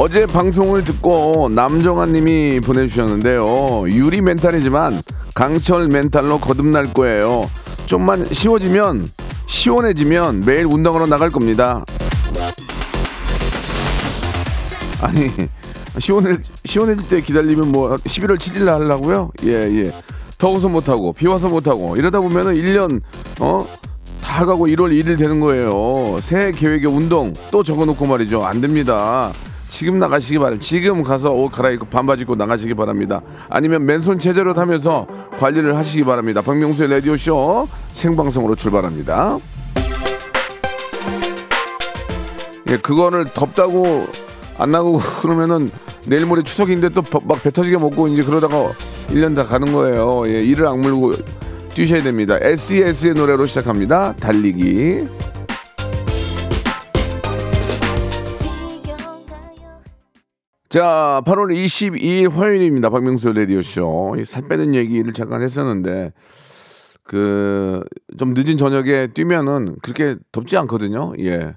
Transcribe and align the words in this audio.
어제 0.00 0.26
방송을 0.26 0.84
듣고 0.84 1.50
남정아 1.52 2.06
님이 2.06 2.60
보내주셨는데요. 2.60 3.88
유리 3.88 4.20
멘탈이지만 4.20 5.02
강철 5.34 5.88
멘탈로 5.88 6.38
거듭날 6.38 6.94
거예요. 6.94 7.50
좀만 7.86 8.28
쉬워지면, 8.32 9.08
시원해지면 9.46 10.44
매일 10.46 10.66
운동하러 10.66 11.06
나갈 11.06 11.30
겁니다. 11.30 11.84
아니, 15.02 15.32
시원해, 15.98 16.36
시원해질 16.64 17.08
때 17.08 17.20
기다리면 17.20 17.72
뭐 17.72 17.96
11월 17.96 18.38
7일 18.38 18.62
날 18.62 18.80
하려고요? 18.80 19.32
예, 19.46 19.52
예. 19.52 19.92
더워서 20.38 20.68
못 20.68 20.88
하고, 20.88 21.12
비 21.12 21.26
와서 21.26 21.48
못 21.48 21.66
하고, 21.66 21.96
이러다 21.96 22.20
보면은 22.20 22.54
1년, 22.54 23.00
어? 23.40 23.66
다 24.22 24.46
가고 24.46 24.68
1월 24.68 24.92
1일 24.92 25.18
되는 25.18 25.40
거예요. 25.40 26.20
새해 26.20 26.52
계획에 26.52 26.86
운동 26.86 27.32
또 27.50 27.64
적어놓고 27.64 28.06
말이죠. 28.06 28.44
안 28.44 28.60
됩니다. 28.60 29.32
지금 29.68 29.98
나가시기 29.98 30.38
바랍니다. 30.38 30.64
지금 30.66 31.02
가서 31.02 31.32
옷 31.32 31.50
갈아입고 31.50 31.86
반바지 31.86 32.22
입고 32.22 32.34
나가시기 32.36 32.74
바랍니다. 32.74 33.20
아니면 33.48 33.84
맨손 33.86 34.18
체제로 34.18 34.54
하면서 34.54 35.06
관리를 35.38 35.76
하시기 35.76 36.04
바랍니다. 36.04 36.40
박명수의 36.42 36.90
라디오쇼 36.90 37.68
생방송으로 37.92 38.54
출발합니다. 38.56 39.38
예, 42.70 42.76
그거를 42.78 43.26
덥다고 43.32 44.06
안 44.58 44.70
나가고 44.70 44.98
그러면은 45.22 45.70
내일 46.06 46.26
모레 46.26 46.42
추석인데 46.42 46.90
또 46.90 47.02
막 47.24 47.42
배 47.42 47.50
터지게 47.50 47.76
먹고 47.78 48.08
이제 48.08 48.22
그러다가 48.22 48.70
1년 49.08 49.36
다 49.36 49.44
가는 49.44 49.72
거예요. 49.72 50.24
예, 50.26 50.42
이를 50.42 50.66
악물고 50.66 51.12
뛰셔야 51.74 52.02
됩니다. 52.02 52.36
SES의 52.40 53.14
노래로 53.14 53.46
시작합니다. 53.46 54.14
달리기. 54.18 55.06
자, 60.68 61.22
8월 61.24 61.50
22일 61.50 62.30
화요일입니다. 62.30 62.90
박명수 62.90 63.32
라디오쇼. 63.32 64.16
이살 64.20 64.48
빼는 64.48 64.74
얘기를 64.74 65.14
잠깐 65.14 65.40
했었는데, 65.40 66.12
그, 67.04 67.82
좀 68.18 68.34
늦은 68.34 68.58
저녁에 68.58 69.06
뛰면은 69.06 69.76
그렇게 69.80 70.16
덥지 70.30 70.58
않거든요. 70.58 71.14
예. 71.20 71.56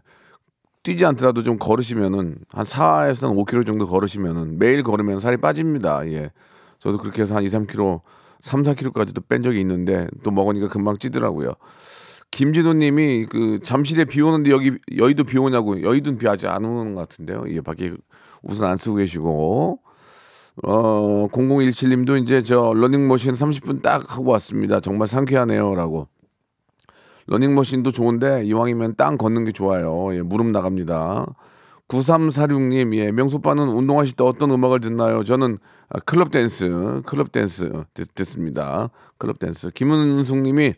뛰지 0.83 1.03
않더라도 1.03 1.43
좀 1.43 1.59
걸으시면은, 1.59 2.37
한 2.53 2.65
4에서 2.65 3.27
한 3.27 3.35
5km 3.35 3.65
정도 3.65 3.85
걸으시면은, 3.85 4.57
매일 4.57 4.81
걸으면 4.81 5.19
살이 5.19 5.35
빠집니다. 5.35 6.07
예. 6.07 6.31
저도 6.79 6.97
그렇게 6.97 7.23
해서 7.23 7.35
한 7.35 7.43
2, 7.43 7.47
3kg, 7.47 7.99
3, 8.39 8.63
4kg까지도 8.63 9.27
뺀 9.27 9.43
적이 9.43 9.59
있는데, 9.59 10.07
또 10.23 10.31
먹으니까 10.31 10.69
금방 10.69 10.97
찌더라고요. 10.97 11.51
김진호 12.31 12.75
님이 12.75 13.25
그 13.29 13.59
잠실에 13.61 14.05
비 14.05 14.21
오는데 14.21 14.51
여기 14.51 14.71
여의도 14.97 15.25
비 15.25 15.37
오냐고 15.37 15.81
여의도는 15.81 16.17
비 16.17 16.29
아직 16.29 16.47
안 16.47 16.63
오는 16.63 16.95
것 16.95 17.01
같은데요. 17.01 17.43
예, 17.49 17.59
밖에 17.59 17.91
우산 18.43 18.65
안 18.71 18.77
쓰고 18.77 18.97
계시고 18.97 19.79
어 20.63 21.27
0017님도 21.31 22.21
이제 22.21 22.41
저 22.41 22.73
러닝머신 22.75 23.33
30분 23.33 23.81
딱 23.81 24.15
하고 24.15 24.31
왔습니다. 24.31 24.79
정말 24.79 25.07
상쾌하네요라고. 25.07 26.07
러닝머신도 27.27 27.91
좋은데 27.91 28.43
이왕이면 28.45 28.95
땅 28.97 29.17
걷는 29.17 29.45
게 29.45 29.51
좋아요. 29.51 30.13
예, 30.15 30.21
무릎 30.21 30.47
나갑니다. 30.47 31.25
9346님, 31.87 32.95
예, 32.95 33.11
명수빠는 33.11 33.67
운동하실 33.67 34.15
때 34.15 34.23
어떤 34.23 34.51
음악을 34.51 34.79
듣나요? 34.79 35.23
저는 35.23 35.57
아, 35.89 35.99
클럽 35.99 36.31
댄스, 36.31 37.01
클럽 37.05 37.31
댄스 37.31 37.71
듣, 37.93 38.15
듣습니다. 38.15 38.89
클럽 39.17 39.39
댄스. 39.39 39.71
김은숙 39.71 40.39
님이 40.39 40.73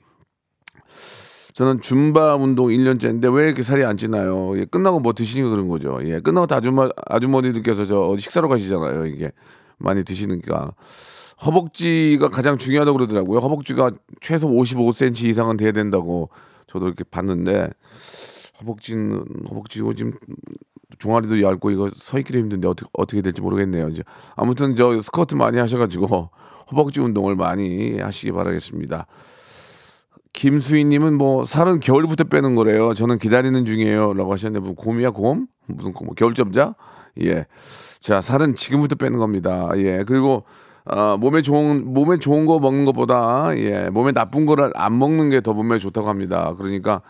저는 1.54 1.82
줌바 1.82 2.36
운동 2.36 2.68
1년째인데 2.68 3.34
왜 3.36 3.46
이렇게 3.46 3.62
살이 3.62 3.86
안 3.86 3.96
찌나요? 3.96 4.58
예, 4.58 4.66
끝나고 4.66 5.00
뭐 5.00 5.14
드시니까 5.14 5.50
그런 5.50 5.68
거죠. 5.68 6.00
예, 6.04 6.20
끝나고 6.20 6.48
다 6.48 6.58
아주머, 6.58 6.90
아주머니들께서 7.06 7.86
저 7.86 8.18
식사로 8.18 8.50
가시잖아요. 8.50 9.06
이게 9.06 9.32
많이 9.78 10.04
드시니까. 10.04 10.74
허벅지가 11.46 12.30
가장 12.30 12.58
중요하다고 12.58 12.98
그러더라고요. 12.98 13.40
허벅지가 13.40 13.92
최소 14.22 14.48
55cm 14.50 15.26
이상은 15.26 15.58
돼야 15.58 15.72
된다고 15.72 16.30
저도 16.68 16.88
이렇게 16.88 17.04
봤는데 17.04 17.70
허벅지는 18.60 19.26
허벅지고 19.50 19.94
지금 19.94 20.14
종아리도 21.00 21.42
얇고 21.42 21.72
이거 21.72 21.90
서 21.94 22.18
있기도 22.20 22.40
힘든데 22.40 22.68
어떻게 22.68 22.90
어떻게 22.94 23.22
될지 23.22 23.42
모르겠네요. 23.42 23.90
이제 23.90 24.04
아무튼 24.36 24.76
저 24.76 25.00
스쿼트 25.00 25.36
많이 25.36 25.58
하셔가지고 25.58 26.30
허벅지 26.72 27.02
운동을 27.02 27.36
많이 27.36 28.00
하시기 28.00 28.32
바라겠습니다. 28.32 29.06
김수희님은 30.34 31.14
뭐 31.18 31.46
살은 31.46 31.80
겨울부터 31.80 32.26
빼는 32.26 32.56
거래요. 32.56 32.94
저는 32.94 33.20
기다리는 33.20 33.66
중이에요.라고 33.66 34.34
하셨는데 34.34 34.60
무슨 34.62 34.76
곰이야 34.76 35.12
곰? 35.12 35.48
무슨 35.68 35.94
곰? 35.94 36.10
겨울점자? 36.16 36.76
예. 37.22 37.46
자 38.00 38.22
살은 38.22 38.56
지금부터 38.56 38.96
빼는 38.96 39.20
겁니다. 39.20 39.70
예. 39.78 40.04
그리고 40.06 40.44
아, 40.86 41.16
몸에 41.20 41.42
좋은 41.42 41.94
몸에 41.94 42.18
좋은 42.18 42.46
거 42.46 42.60
먹는 42.60 42.84
것보다 42.86 43.52
예 43.58 43.90
몸에 43.90 44.12
나쁜 44.12 44.46
거를 44.46 44.72
안 44.76 44.98
먹는 45.00 45.30
게 45.30 45.40
더 45.40 45.54
몸에 45.54 45.78
좋다고 45.78 46.10
합니다. 46.10 46.54
그러니까 46.58 47.02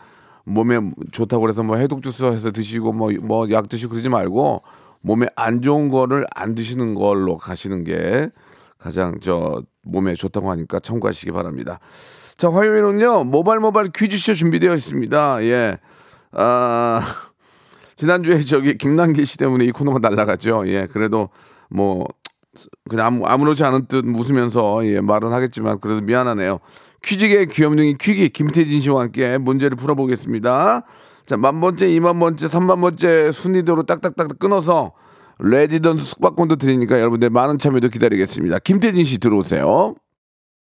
몸에 0.44 0.78
좋다고 1.10 1.40
그래서 1.40 1.62
뭐 1.62 1.76
해독 1.76 2.02
주스 2.02 2.24
해서 2.24 2.52
드시고 2.52 2.92
뭐 2.92 3.10
뭐 3.22 3.50
약 3.50 3.68
드시고 3.68 3.90
그러지 3.92 4.10
말고 4.10 4.62
몸에 5.00 5.26
안 5.34 5.60
좋은 5.62 5.88
거를 5.88 6.26
안 6.34 6.54
드시는 6.54 6.94
걸로 6.94 7.36
가시는 7.36 7.84
게 7.84 8.28
가장 8.78 9.18
저 9.20 9.62
몸에 9.82 10.14
좋다고 10.14 10.50
하니까 10.50 10.78
참고하시기 10.78 11.32
바랍니다. 11.32 11.80
자, 12.36 12.50
화요일은요, 12.50 13.24
모발 13.24 13.60
모발 13.60 13.88
퀴즈쇼 13.94 14.34
준비되어 14.34 14.74
있습니다. 14.74 15.44
예. 15.44 15.78
아, 16.32 17.00
지난주에 17.96 18.40
저기 18.40 18.76
김남길 18.76 19.24
씨 19.24 19.38
때문에 19.38 19.64
이 19.64 19.70
코너가 19.70 20.00
날라갔죠. 20.00 20.64
예. 20.66 20.86
그래도 20.90 21.28
뭐, 21.70 22.06
그냥 22.88 23.06
아무, 23.06 23.26
아무렇지 23.26 23.64
않은 23.64 23.86
듯 23.86 24.04
웃으면서 24.06 24.84
예, 24.86 25.00
말은 25.00 25.32
하겠지만 25.32 25.80
그래도 25.80 26.00
미안하네요. 26.00 26.58
퀴즈계 27.02 27.46
귀염둥이 27.46 27.96
퀴기 28.00 28.30
김태진 28.30 28.80
씨와 28.80 29.02
함께 29.02 29.38
문제를 29.38 29.76
풀어보겠습니다. 29.76 30.84
자, 31.26 31.36
만 31.36 31.60
번째, 31.60 31.88
이만 31.88 32.18
번째, 32.18 32.48
삼만 32.48 32.80
번째 32.80 33.30
순위대로 33.30 33.82
딱딱딱 33.82 34.38
끊어서 34.38 34.92
레지던트 35.38 36.02
숙박권도 36.02 36.56
드리니까 36.56 37.00
여러분들 37.00 37.30
많은 37.30 37.58
참여도 37.58 37.88
기다리겠습니다. 37.88 38.60
김태진 38.60 39.04
씨 39.04 39.18
들어오세요. 39.18 39.94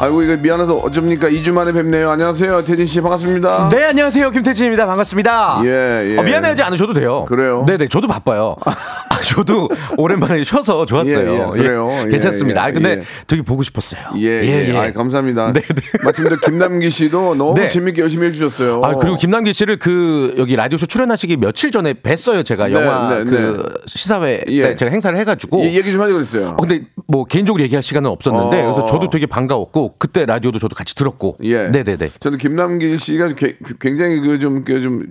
아이고 0.00 0.22
이거 0.22 0.34
미안해서 0.34 0.78
어쩝니까 0.78 1.28
2주 1.28 1.52
만에 1.52 1.72
뵙네요. 1.72 2.08
안녕하세요 2.08 2.64
태진 2.64 2.86
씨 2.86 3.02
반갑습니다. 3.02 3.68
네, 3.68 3.84
안녕하세요. 3.84 4.30
김태진입니다. 4.30 4.86
반갑습니다. 4.86 5.60
예, 5.64 6.14
예. 6.14 6.16
어, 6.16 6.22
미안해하지 6.22 6.62
않으셔도 6.62 6.94
돼요. 6.94 7.26
그래요? 7.28 7.64
네 7.66 7.76
네, 7.76 7.86
저도 7.86 8.08
바빠요. 8.08 8.56
아, 8.64 9.22
저도 9.22 9.68
오랜만에 9.98 10.42
쉬어서 10.42 10.86
좋았어요. 10.86 11.30
예, 11.30 11.58
예, 11.58 11.62
그래요. 11.62 11.90
예, 12.06 12.08
괜찮습니다. 12.08 12.64
예, 12.64 12.68
아, 12.68 12.72
근데 12.72 12.90
예. 12.90 13.02
되게 13.26 13.42
보고 13.42 13.62
싶었어요. 13.62 14.00
예, 14.16 14.68
예. 14.70 14.74
아이, 14.74 14.94
감사합니다. 14.94 15.52
네, 15.52 15.60
네. 15.60 15.82
마침 16.02 16.26
또 16.30 16.36
김남기 16.36 16.88
씨도 16.88 17.34
너무 17.34 17.54
네. 17.54 17.66
재밌게 17.66 18.00
열심히 18.00 18.28
해 18.28 18.32
주셨어요. 18.32 18.80
아, 18.82 18.94
그리고 18.94 19.16
김남기 19.16 19.52
씨를 19.52 19.78
그 19.78 20.34
여기 20.38 20.56
라디오쇼 20.56 20.86
출연하시기 20.86 21.36
며칠 21.36 21.70
전에 21.72 21.92
뵀어요. 21.92 22.42
제가 22.42 22.68
네, 22.68 22.72
영화 22.72 23.18
네, 23.18 23.24
그 23.24 23.70
시사회 23.84 24.44
예. 24.48 24.62
때 24.62 24.76
제가 24.76 24.90
행사를 24.90 25.18
해 25.18 25.24
가지고. 25.24 25.60
예, 25.60 25.74
얘기 25.74 25.92
좀 25.92 26.00
하자 26.00 26.14
그랬어요. 26.14 26.48
어, 26.50 26.56
근데 26.56 26.86
뭐 27.06 27.26
개인적으로 27.26 27.62
얘기할 27.64 27.82
시간은 27.82 28.08
없었는데 28.08 28.62
어. 28.62 28.72
그래서 28.72 28.86
저도 28.86 29.10
되게 29.10 29.26
반가웠고 29.26 29.89
그때 29.98 30.26
라디오도 30.26 30.58
저도 30.58 30.74
같이 30.74 30.94
들었고. 30.94 31.36
예. 31.42 31.68
네네네. 31.68 32.10
저는 32.20 32.38
김남기 32.38 32.96
씨가 32.96 33.28
게- 33.28 33.56
굉장히 33.80 34.20
그좀 34.20 34.64
좀 34.64 35.06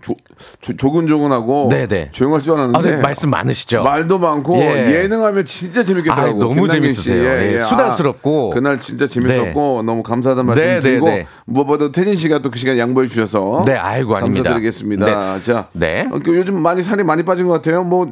조근조근하고 0.78 1.70
네네. 1.72 2.10
조용할 2.12 2.42
줄 2.42 2.54
알았는데 2.54 2.80
아, 2.80 2.96
네, 2.96 3.02
말씀 3.02 3.30
많으시죠. 3.30 3.84
말도 3.84 4.20
많고 4.20 4.58
예. 4.60 5.02
예. 5.04 5.08
능하면 5.08 5.46
진짜 5.46 5.84
재밌겠더라고. 5.84 6.30
아, 6.30 6.34
너무 6.40 6.68
재밌으세요. 6.70 7.40
씨. 7.40 7.54
예, 7.56 7.60
수다스럽고. 7.60 8.52
아, 8.52 8.56
그날 8.56 8.80
진짜 8.80 9.08
재밌었고 9.08 9.84
너무 9.84 10.04
감사하다는 10.04 10.46
말씀 10.48 10.64
네, 10.66 10.80
드리고 10.80 11.06
네, 11.10 11.16
네. 11.20 11.28
무엇보다 11.46 11.92
태진 11.92 12.16
씨가 12.16 12.40
또 12.40 12.50
그 12.50 12.58
시간 12.58 12.78
양보해 12.80 13.06
주셔서 13.08 13.62
네, 13.68 13.76
아이고, 13.76 14.16
아닙니다. 14.16 14.44
감사드리겠습니다. 14.50 15.36
네. 15.36 15.42
자, 15.44 15.68
네. 15.74 16.08
어, 16.12 16.18
그 16.24 16.36
요즘 16.36 16.60
많이 16.60 16.82
살이 16.82 17.04
많이 17.04 17.24
빠진 17.24 17.46
것 17.46 17.54
같아요. 17.54 17.84
뭐 17.84 18.12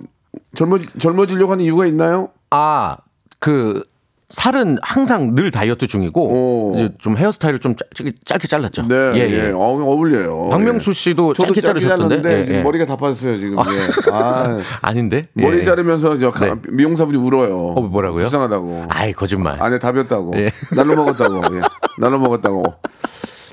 젊어 0.53 0.77
젊어지려고 0.99 1.53
하는 1.53 1.65
이유가 1.65 1.87
있나요? 1.87 2.29
아, 2.51 2.97
그 3.39 3.83
살은 4.29 4.77
항상 4.81 5.35
늘 5.35 5.51
다이어트 5.51 5.87
중이고 5.87 6.21
오. 6.27 6.73
이제 6.75 6.89
좀 6.99 7.15
헤어스타일을 7.17 7.59
좀 7.59 7.75
짧게, 7.95 8.11
짧게 8.25 8.47
잘랐죠. 8.49 8.85
네, 8.87 8.95
예, 9.15 9.19
예, 9.19 9.45
예. 9.47 9.51
어, 9.51 9.59
어울려요. 9.59 10.49
박명수 10.49 10.91
씨도 10.91 11.33
저도 11.33 11.53
짧게 11.53 11.61
짧게 11.61 11.79
자르셨던데. 11.79 12.21
잘랐는데 12.21 12.53
예, 12.53 12.57
예. 12.57 12.63
머리가 12.63 12.85
다 12.85 12.97
빠졌어요 12.97 13.37
지금. 13.37 13.57
예. 13.59 13.61
아, 14.11 14.59
아닌데? 14.81 15.27
머리 15.33 15.59
예. 15.59 15.63
자르면서 15.63 16.17
저 16.17 16.31
가- 16.31 16.45
네. 16.45 16.53
미용사분이 16.69 17.17
울어요. 17.17 17.57
어, 17.57 17.81
뭐라고요? 17.81 18.23
불쌍하다고. 18.23 18.87
아이 18.89 19.13
거짓말. 19.13 19.61
안에 19.63 19.79
답이었다고. 19.79 20.33
예. 20.37 20.49
날로 20.75 20.95
먹었다고. 20.97 21.55
예. 21.55 21.61
날로 21.97 22.19
먹었다고. 22.19 22.63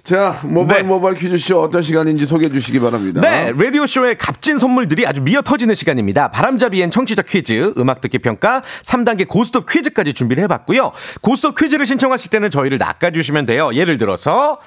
자, 0.04 0.38
모바일 0.44 0.82
네. 0.82 0.88
모바일 0.88 1.16
퀴즈쇼 1.16 1.62
어떤 1.62 1.80
시간인지 1.80 2.26
소개해 2.26 2.52
주시기 2.52 2.78
바랍니다. 2.78 3.22
네, 3.22 3.52
라디오 3.56 3.86
쇼의 3.86 4.18
값진 4.18 4.58
선물들이 4.58 5.06
아주 5.06 5.22
미어 5.22 5.40
터지는 5.40 5.74
시간입니다. 5.74 6.30
바람잡이엔 6.30 6.90
청취자 6.90 7.22
퀴즈, 7.22 7.72
음악 7.78 8.02
듣기 8.02 8.18
평가, 8.18 8.62
3단계 8.82 9.26
고스톱 9.26 9.64
퀴즈까지 9.66 10.12
준비를 10.12 10.42
해봤고요. 10.44 10.92
고스톱 11.22 11.58
퀴즈를 11.58 11.86
신청하실 11.86 12.30
때는 12.30 12.50
저희를 12.50 12.76
낚아주시면 12.76 13.46
돼요. 13.46 13.70
예를 13.72 13.96
들어서 13.96 14.58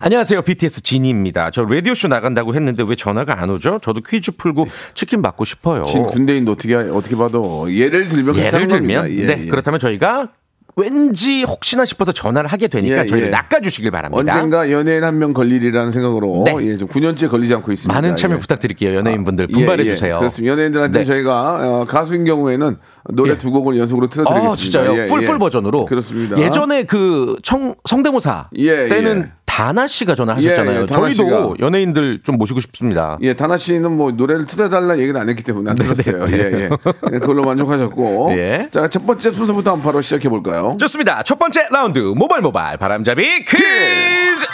안녕하세요. 0.00 0.42
BTS 0.42 0.82
지니입니다. 0.82 1.52
저 1.52 1.62
라디오 1.62 1.94
쇼 1.94 2.08
나간다고 2.08 2.56
했는데 2.56 2.82
왜 2.84 2.96
전화가 2.96 3.40
안 3.40 3.50
오죠? 3.50 3.78
저도 3.80 4.00
퀴즈 4.00 4.32
풀고 4.32 4.66
치킨 4.94 5.22
받고 5.22 5.44
싶어요. 5.44 5.84
진 5.84 6.02
군대인데 6.02 6.50
어떻게 6.50 6.74
어떻게 6.74 7.14
봐도 7.14 7.72
예를 7.72 8.08
들면 8.08 8.34
예를 8.36 8.66
들면 8.66 9.02
겁니다. 9.02 9.10
예, 9.10 9.26
네 9.26 9.44
예. 9.44 9.46
그렇다면 9.46 9.78
저희가 9.78 10.30
왠지 10.76 11.42
혹시나 11.44 11.84
싶어서 11.84 12.12
전화를 12.12 12.50
하게 12.50 12.66
되니까 12.68 13.02
예, 13.02 13.06
저희를 13.06 13.28
예. 13.28 13.30
낚아주시길 13.30 13.90
바랍니다. 13.90 14.34
언젠가 14.34 14.70
연예인 14.70 15.04
한 15.04 15.18
명 15.18 15.34
걸리리라는 15.34 15.92
생각으로 15.92 16.42
네. 16.46 16.56
예, 16.62 16.76
좀 16.78 16.88
9년째 16.88 17.28
걸리지 17.30 17.54
않고 17.54 17.70
있습니다. 17.72 17.92
많은 17.94 18.16
참여 18.16 18.36
예. 18.36 18.38
부탁드릴게요. 18.38 18.96
연예인분들 18.96 19.48
예, 19.50 19.52
분발해 19.52 19.84
예. 19.84 19.88
주세요. 19.90 20.18
그렇습니다. 20.18 20.50
연예인들한테 20.52 20.98
네. 21.00 21.04
저희가 21.04 21.58
어, 21.80 21.84
가수인 21.84 22.24
경우에는 22.24 22.78
노래 23.10 23.32
예. 23.32 23.38
두 23.38 23.50
곡을 23.50 23.76
연속으로 23.78 24.08
틀어드리겠습니다. 24.08 24.52
아, 24.52 24.56
진짜요? 24.56 24.98
예, 24.98 25.06
풀풀 25.08 25.34
예. 25.34 25.38
버전으로. 25.38 25.84
그렇습니다. 25.84 26.38
예전에 26.38 26.84
그 26.84 27.36
청, 27.42 27.74
성대모사 27.88 28.48
예, 28.56 28.88
때는 28.88 29.18
예. 29.28 29.42
다나 29.44 29.86
씨가 29.86 30.14
전화하셨잖아요. 30.14 30.76
예, 30.78 30.82
예, 30.82 30.86
저희도 30.86 31.12
씨가. 31.28 31.50
연예인들 31.60 32.20
좀 32.22 32.38
모시고 32.38 32.60
싶습니다. 32.60 33.18
예, 33.20 33.34
다나 33.34 33.58
씨는 33.58 33.92
뭐 33.92 34.10
노래를 34.10 34.46
틀어달라 34.46 34.98
얘기를 34.98 35.20
안 35.20 35.28
했기 35.28 35.42
때문에 35.42 35.68
안 35.70 35.76
들었어요. 35.76 36.24
네, 36.24 36.32
예, 36.38 36.38
예. 36.38 36.70
예, 37.12 37.18
그걸로 37.18 37.44
만족하셨고. 37.44 38.30
예. 38.32 38.68
자, 38.70 38.88
첫 38.88 39.04
번째 39.06 39.30
순서부터 39.30 39.72
한번 39.72 39.84
바로 39.84 40.00
시작해 40.00 40.30
볼까요? 40.30 40.61
좋습니다. 40.78 41.22
첫 41.22 41.38
번째 41.38 41.68
라운드 41.70 41.98
모발 41.98 42.40
모발 42.40 42.76
바람잡이 42.76 43.44
퀴즈 43.44 44.46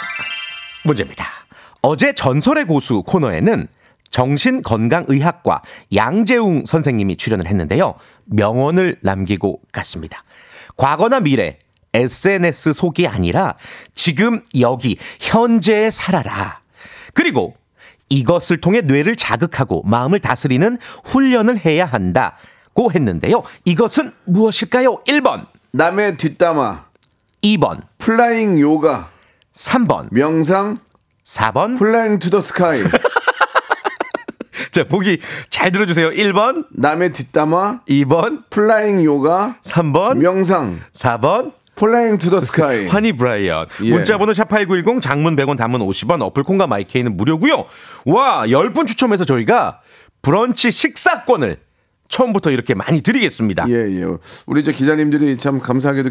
문제입니다. 0.83 1.25
어제 1.81 2.13
전설의 2.13 2.65
고수 2.65 3.03
코너에는 3.03 3.67
정신건강의학과 4.11 5.61
양재웅 5.93 6.65
선생님이 6.65 7.17
출연을 7.17 7.47
했는데요. 7.47 7.95
명언을 8.25 8.97
남기고 9.01 9.61
갔습니다. 9.71 10.23
과거나 10.77 11.19
미래, 11.19 11.59
SNS 11.93 12.73
속이 12.73 13.07
아니라 13.07 13.55
지금 13.93 14.43
여기 14.59 14.97
현재에 15.19 15.91
살아라. 15.91 16.61
그리고 17.13 17.55
이것을 18.09 18.61
통해 18.61 18.81
뇌를 18.81 19.15
자극하고 19.15 19.83
마음을 19.83 20.19
다스리는 20.19 20.77
훈련을 21.05 21.63
해야 21.65 21.85
한다 21.85 22.35
고 22.73 22.91
했는데요. 22.91 23.43
이것은 23.65 24.13
무엇일까요? 24.25 25.03
1번, 25.07 25.45
남의 25.71 26.17
뒷담화, 26.17 26.85
2번, 27.43 27.81
플라잉 27.99 28.59
요가, 28.59 29.09
3번, 29.53 30.07
명상, 30.11 30.79
4번. 31.25 31.77
Fly 31.77 32.17
to 32.19 32.29
the 32.31 32.41
Sky. 32.41 32.81
자, 34.71 34.83
보기 34.87 35.19
잘 35.49 35.71
들어주세요. 35.71 36.09
1번, 36.09 36.65
남의 36.71 37.11
뒷담화, 37.13 37.81
2번, 37.87 38.43
flying 38.49 39.03
요가, 39.03 39.57
3번, 39.63 40.17
명상, 40.17 40.79
4번. 40.93 41.53
Fly 41.75 42.17
to 42.17 42.29
the 42.31 42.41
Sky. 42.41 42.87
환희 42.89 43.13
브라이언. 43.13 43.67
예. 43.83 43.91
문자번호 43.91 44.33
샵8910 44.33 45.01
장문 45.01 45.35
100원 45.35 45.55
단문 45.57 45.81
50원 45.81 46.21
어플 46.23 46.43
콩과 46.43 46.67
마이케이는 46.67 47.15
무료고요. 47.15 47.65
와, 48.05 48.43
10분 48.47 48.85
추첨해서 48.87 49.23
저희가 49.23 49.79
브런치 50.21 50.71
식사권을 50.71 51.59
처음부터 52.09 52.51
이렇게 52.51 52.73
많이 52.73 53.01
드리겠습니다. 53.01 53.69
예, 53.69 53.73
예. 53.73 54.05
우리 54.47 54.63
저 54.63 54.71
기자님들이 54.71 55.37
참 55.37 55.59
감사하게도 55.59 56.09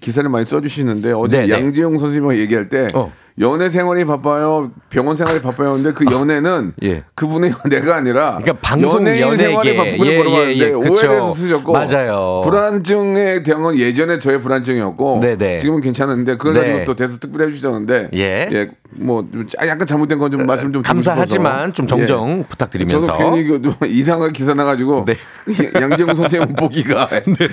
기, 0.00 0.12
사를 0.12 0.30
많이 0.30 0.46
써주시는데 0.46 1.12
어제 1.12 1.40
네, 1.40 1.46
네. 1.46 1.52
양지용 1.52 1.98
선생님과 1.98 2.36
얘기할 2.36 2.68
때 2.68 2.88
어. 2.94 3.12
연애 3.40 3.70
생활이 3.70 4.04
바빠요, 4.04 4.70
병원 4.90 5.16
생활이 5.16 5.40
바빠요. 5.40 5.72
근데 5.74 5.92
그 5.92 6.04
연애는 6.10 6.74
예. 6.84 7.04
그분의 7.14 7.52
연애가 7.64 7.96
아니라 7.96 8.38
그러니까 8.42 8.52
방송 8.60 9.00
연예인 9.06 9.22
연예계. 9.22 9.36
생활이 9.48 9.76
바쁘고 9.76 10.06
예, 10.06 10.16
물어봤는데 10.18 10.58
예, 10.58 10.68
예. 10.68 10.72
그쵸. 10.72 10.92
오해를 10.92 11.22
쓰셨고 11.34 11.72
맞아요. 11.72 12.40
불안증에 12.44 13.42
대한 13.42 13.62
건 13.62 13.76
예전에 13.78 14.18
저의 14.18 14.40
불안증이었고 14.40 15.20
네, 15.22 15.36
네. 15.36 15.58
지금은 15.58 15.80
괜찮은데 15.80 16.36
그걸 16.36 16.52
네. 16.54 16.60
가지고 16.60 16.84
또 16.84 16.96
대서 16.96 17.18
특별히 17.18 17.46
해주셨는데 17.46 18.10
예. 18.14 18.68
뭐좀 18.92 19.46
약간 19.66 19.86
잘못된 19.86 20.18
건 20.18 20.30
좀 20.30 20.46
말씀 20.46 20.72
좀 20.72 20.82
감사하지만 20.82 21.52
싶어서. 21.52 21.72
좀 21.72 21.86
정정 21.86 22.40
예. 22.40 22.44
부탁드리면서. 22.48 23.06
저도 23.06 23.18
괜히 23.18 23.44
그좀 23.46 23.74
이상하게 23.86 24.32
기사 24.32 24.54
나가지고 24.54 25.04
네. 25.06 25.14
양재웅 25.80 26.14
선생님 26.14 26.54
보기가 26.56 27.08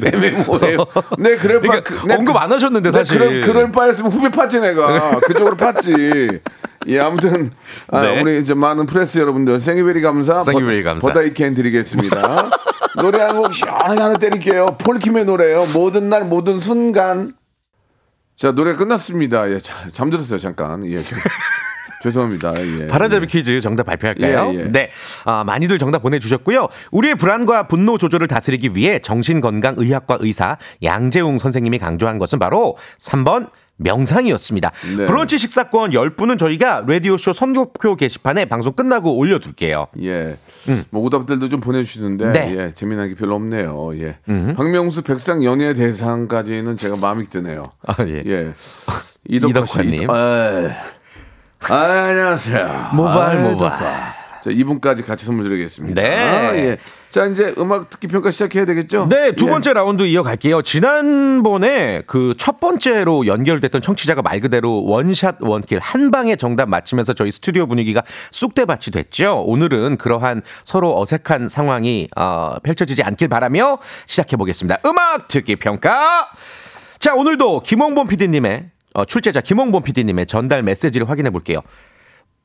애매모호해요. 0.05 0.85
네, 1.17 1.35
그럴 1.37 1.61
바, 1.61 1.67
그러니까 1.67 1.81
그- 1.83 2.07
네, 2.07 2.15
언급 2.15 2.35
안 2.35 2.51
하셨는데 2.51 2.91
네, 2.91 2.97
사실. 2.97 3.17
그럴, 3.17 3.41
그럴 3.41 3.71
바였으면 3.71 4.11
후배 4.11 4.29
팠지 4.29 4.61
내가 4.61 5.19
그쪽으로 5.21 5.55
팠지. 5.77 6.39
예, 6.87 6.99
아무튼 6.99 7.51
아, 7.89 8.01
네. 8.01 8.21
우리 8.21 8.39
이제 8.39 8.53
많은 8.53 8.85
프레스 8.85 9.17
여러분들 9.19 9.59
생일베리 9.59 10.01
감사, 10.01 10.39
생일베리 10.39 10.83
감사. 10.83 11.07
버다이캔 11.07 11.53
드리겠습니다. 11.53 12.49
노래 13.01 13.19
한 13.21 13.37
곡 13.37 13.53
시원하게 13.53 14.01
하나 14.01 14.13
때릴게요. 14.17 14.77
폴킴의 14.79 15.25
노래요. 15.25 15.63
모든 15.75 16.09
날 16.09 16.23
모든 16.25 16.59
순간. 16.59 17.33
자 18.35 18.51
노래 18.51 18.73
끝났습니다. 18.75 19.49
예, 19.51 19.59
자, 19.59 19.73
잠들었어요 19.91 20.39
잠깐. 20.39 20.85
예, 20.85 21.01
저- 21.03 21.15
죄송합니다. 22.03 22.53
예. 22.81 22.87
바람잡이 22.87 23.25
퀴즈 23.25 23.59
정답 23.59 23.87
발표할까요? 23.87 24.51
예, 24.53 24.59
예. 24.59 24.63
네. 24.65 24.91
아, 25.25 25.43
많이들 25.43 25.79
정답 25.79 26.03
보내주셨고요. 26.03 26.67
우리의 26.91 27.15
불안과 27.15 27.67
분노 27.67 27.97
조절을 27.97 28.27
다스리기 28.27 28.75
위해 28.75 28.99
정신건강의학과 28.99 30.17
의사 30.21 30.57
양재웅 30.83 31.39
선생님이 31.39 31.79
강조한 31.79 32.19
것은 32.19 32.37
바로 32.37 32.77
3번 32.99 33.49
명상이었습니다. 33.77 34.71
네. 34.97 35.05
브런치 35.05 35.37
식사권 35.37 35.91
10분은 35.91 36.37
저희가 36.39 36.85
라디오쇼 36.87 37.33
선곡표 37.33 37.95
게시판에 37.95 38.45
방송 38.45 38.73
끝나고 38.73 39.15
올려둘게요. 39.17 39.87
예. 40.03 40.37
뭐 40.89 41.03
오답들도 41.03 41.49
좀 41.49 41.61
보내주시는데 41.61 42.31
네. 42.31 42.55
예, 42.57 42.73
재미난 42.73 43.07
게 43.09 43.15
별로 43.15 43.35
없네요. 43.35 43.91
예. 43.99 44.17
박명수 44.55 45.03
백상 45.03 45.43
연예 45.43 45.73
대상까지는 45.73 46.77
제가 46.77 46.97
마음이 46.97 47.29
드네요. 47.29 47.71
아, 47.85 47.95
예. 48.01 48.23
예. 48.25 48.53
이덕화님. 49.29 50.09
아, 50.09 50.71
아, 51.69 51.75
안녕하세요. 51.75 52.89
모발, 52.93 53.37
아, 53.37 53.41
모발. 53.41 53.77
자, 54.43 54.49
이분까지 54.49 55.03
같이 55.03 55.25
선물 55.25 55.49
드리겠습니다. 55.49 56.01
네. 56.01 56.17
아, 56.17 56.55
예. 56.55 56.77
자, 57.09 57.25
이제 57.25 57.53
음악 57.57 57.89
듣기 57.89 58.07
평가 58.07 58.31
시작해야 58.31 58.65
되겠죠? 58.65 59.07
네, 59.09 59.31
두 59.31 59.45
예. 59.45 59.49
번째 59.49 59.73
라운드 59.73 60.03
이어갈게요. 60.03 60.61
지난번에 60.61 62.01
그 62.05 62.33
첫 62.37 62.59
번째로 62.59 63.25
연결됐던 63.27 63.81
청취자가 63.81 64.21
말 64.21 64.39
그대로 64.39 64.83
원샷 64.85 65.37
원킬 65.41 65.79
한 65.79 66.11
방에 66.11 66.35
정답 66.35 66.69
맞히면서 66.69 67.13
저희 67.13 67.31
스튜디오 67.31 67.65
분위기가 67.67 68.03
쑥대밭이 68.31 68.91
됐죠. 68.93 69.43
오늘은 69.45 69.97
그러한 69.97 70.41
서로 70.63 70.99
어색한 70.99 71.47
상황이 71.47 72.07
어, 72.15 72.55
펼쳐지지 72.63 73.03
않길 73.03 73.27
바라며 73.27 73.79
시작해 74.05 74.37
보겠습니다. 74.37 74.79
음악 74.85 75.27
듣기 75.27 75.55
평가. 75.57 76.29
자, 76.99 77.15
오늘도 77.15 77.61
김홍범 77.61 78.07
PD님의 78.07 78.65
어, 78.93 79.05
출제자 79.05 79.41
김홍범 79.41 79.83
PD님의 79.83 80.25
전달 80.27 80.63
메시지를 80.63 81.09
확인해 81.09 81.29
볼게요. 81.29 81.61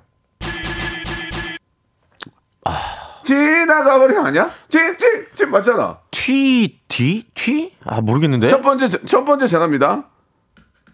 지나가버린 3.23 4.17
아니야? 4.19 4.49
집, 4.69 4.97
집, 4.97 5.35
집 5.35 5.49
맞잖아. 5.49 5.97
T, 6.11 6.79
D, 6.87 7.27
T? 7.33 7.73
아, 7.85 8.01
모르겠는데. 8.01 8.47
첫 8.47 8.61
번째 8.61 8.87
첫 9.05 9.25
번째 9.25 9.47
전화입니다. 9.47 10.03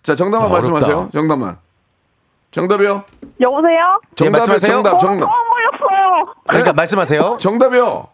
자 0.02 0.16
정답만 0.16 0.50
아, 0.50 0.54
어렵다. 0.54 0.72
말씀하세요. 0.72 1.10
정답만. 1.14 1.58
정답이요. 2.52 3.04
여보세요? 3.40 4.00
정답이요. 4.16 4.32
말씀하세요. 4.32 4.72
정답 4.72 4.94
어, 4.94 4.98
정답. 4.98 5.30
그러니까 6.48 6.74
말씀하세요. 6.74 7.38
정답이요. 7.40 8.08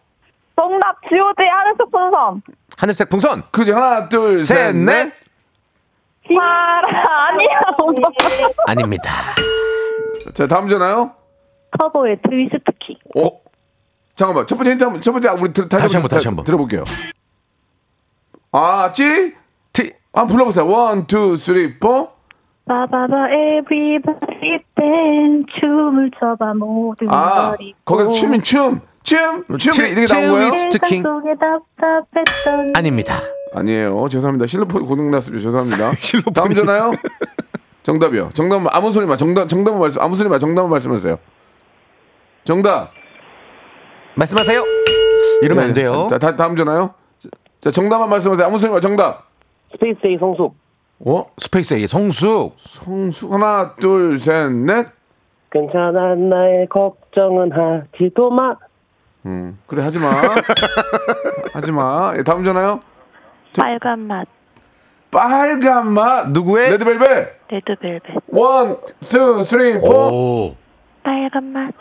정답 0.56 1.00
G.O.D 1.08 1.42
하늘색 1.48 1.90
풍선. 1.90 2.42
하늘색 2.76 3.08
풍선. 3.08 3.42
그지 3.50 3.72
하나 3.72 4.08
둘 4.08 4.42
셋, 4.44 4.56
셋 4.56 4.76
넷. 4.76 5.04
넷. 5.04 5.12
파라 6.36 7.28
아니야. 7.28 7.60
아닙니다. 8.66 9.10
자 10.34 10.46
다음 10.46 10.68
전화요. 10.68 11.12
터보의 11.78 12.18
Twist 12.28 12.60
King. 12.78 12.98
어? 13.16 13.40
잠깐만 14.14 14.46
첫 14.46 14.56
번째 14.56 14.72
힌트 14.72 14.84
한번 14.84 15.00
첫 15.00 15.12
번째 15.12 15.28
우리 15.40 15.52
들, 15.52 15.68
다시 15.68 15.96
한번, 15.96 16.08
들- 16.08 16.16
다시 16.16 16.28
한번. 16.28 16.44
들어볼게요. 16.44 16.84
아, 18.52 18.92
찌? 18.92 19.34
T. 19.72 19.92
아 20.12 20.26
불러보세요. 20.26 20.66
one, 20.68 21.06
two, 21.06 21.36
three, 21.36 21.78
four. 21.78 22.10
바바바 22.74 23.30
everybody 23.32 24.60
dance 24.76 25.44
춤을 25.58 26.12
춰봐 26.20 26.54
모두 26.54 27.04
아, 27.08 27.52
거기서 27.84 28.10
춤이 28.12 28.40
춤, 28.42 28.80
춤, 29.02 29.44
춤 29.58 29.72
트- 29.72 29.82
이렇게 29.88 30.06
나온 30.06 30.30
거예요? 30.30 30.50
Twist 30.52 30.77
King. 30.77 31.02
아닙니다. 32.76 33.16
아니에요. 33.56 34.08
죄송합니다. 34.08 34.46
실로폰 34.46 34.86
고장 34.86 35.10
났습니다. 35.10 35.42
죄송합니다. 35.42 35.94
실로폰이. 35.98 36.32
다음 36.34 36.50
전화요. 36.50 36.92
정답이요. 37.82 38.30
정답 38.34 38.62
아무 38.72 38.92
소리만 38.92 39.16
정답 39.18 39.48
정답만 39.48 39.80
말씀 39.80 40.00
아무 40.00 40.14
소리만 40.14 40.38
정답만 40.38 40.70
말씀하세요. 40.70 41.18
정답. 42.44 42.92
말씀하세요. 44.14 44.62
이러면 45.42 45.64
안 45.64 45.74
돼요. 45.74 46.06
자, 46.08 46.18
다, 46.18 46.36
다음 46.36 46.54
전화요. 46.54 46.94
자, 47.60 47.72
정답만 47.72 48.08
말씀하세요. 48.10 48.46
아무 48.46 48.60
소리만 48.60 48.80
정답. 48.80 49.26
스페이스 49.72 49.98
A 50.06 50.16
성숙. 50.20 50.54
어? 51.06 51.24
스페이스 51.38 51.74
A의 51.74 51.88
성숙. 51.88 52.54
성수 52.58 53.32
하나, 53.32 53.74
둘, 53.76 54.18
셋, 54.18 54.50
넷. 54.52 54.88
괜찮아 55.50 56.14
나의 56.14 56.68
걱정은 56.68 57.50
하지도 57.52 58.30
마. 58.30 58.54
음, 59.26 59.58
그래 59.66 59.82
하지 59.82 59.98
마. 59.98 60.06
하지 61.52 61.72
마. 61.72 62.12
예, 62.16 62.22
다음 62.22 62.44
전화요. 62.44 62.80
빨간 63.56 63.98
맛 64.00 64.28
빨간 65.10 65.92
맛. 65.92 66.30
누구의? 66.30 66.70
레드벨벳. 66.70 67.40
레드벨벳 67.50 68.02
one, 68.28 68.76
two, 69.08 69.42
three, 69.42 69.78
four. 69.80 69.88
오. 69.88 70.56
빨간 71.02 71.44
맛 71.52 71.74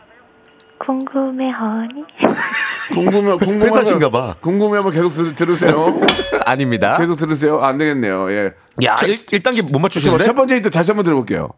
궁금해 0.79 1.51
honey 1.51 2.05
궁금해, 2.93 3.37
궁금해. 3.37 3.65
회사신가 3.65 4.09
봐. 4.09 4.35
궁금해하면 4.41 4.91
계속 4.91 5.11
들, 5.35 5.49
으세요 5.49 5.99
아닙니다. 6.45 6.97
계속 6.97 7.15
들으세요. 7.15 7.59
안 7.61 7.77
되겠네요. 7.77 8.31
예. 8.31 8.53
야, 8.83 8.95
자, 8.95 9.05
1, 9.05 9.25
1단계 9.25 9.71
못 9.71 9.79
맞추시는데? 9.79 10.23
첫 10.23 10.33
번째 10.33 10.55
힌트 10.55 10.69
다시 10.69 10.91
한번 10.91 11.03
들어볼게요. 11.03 11.49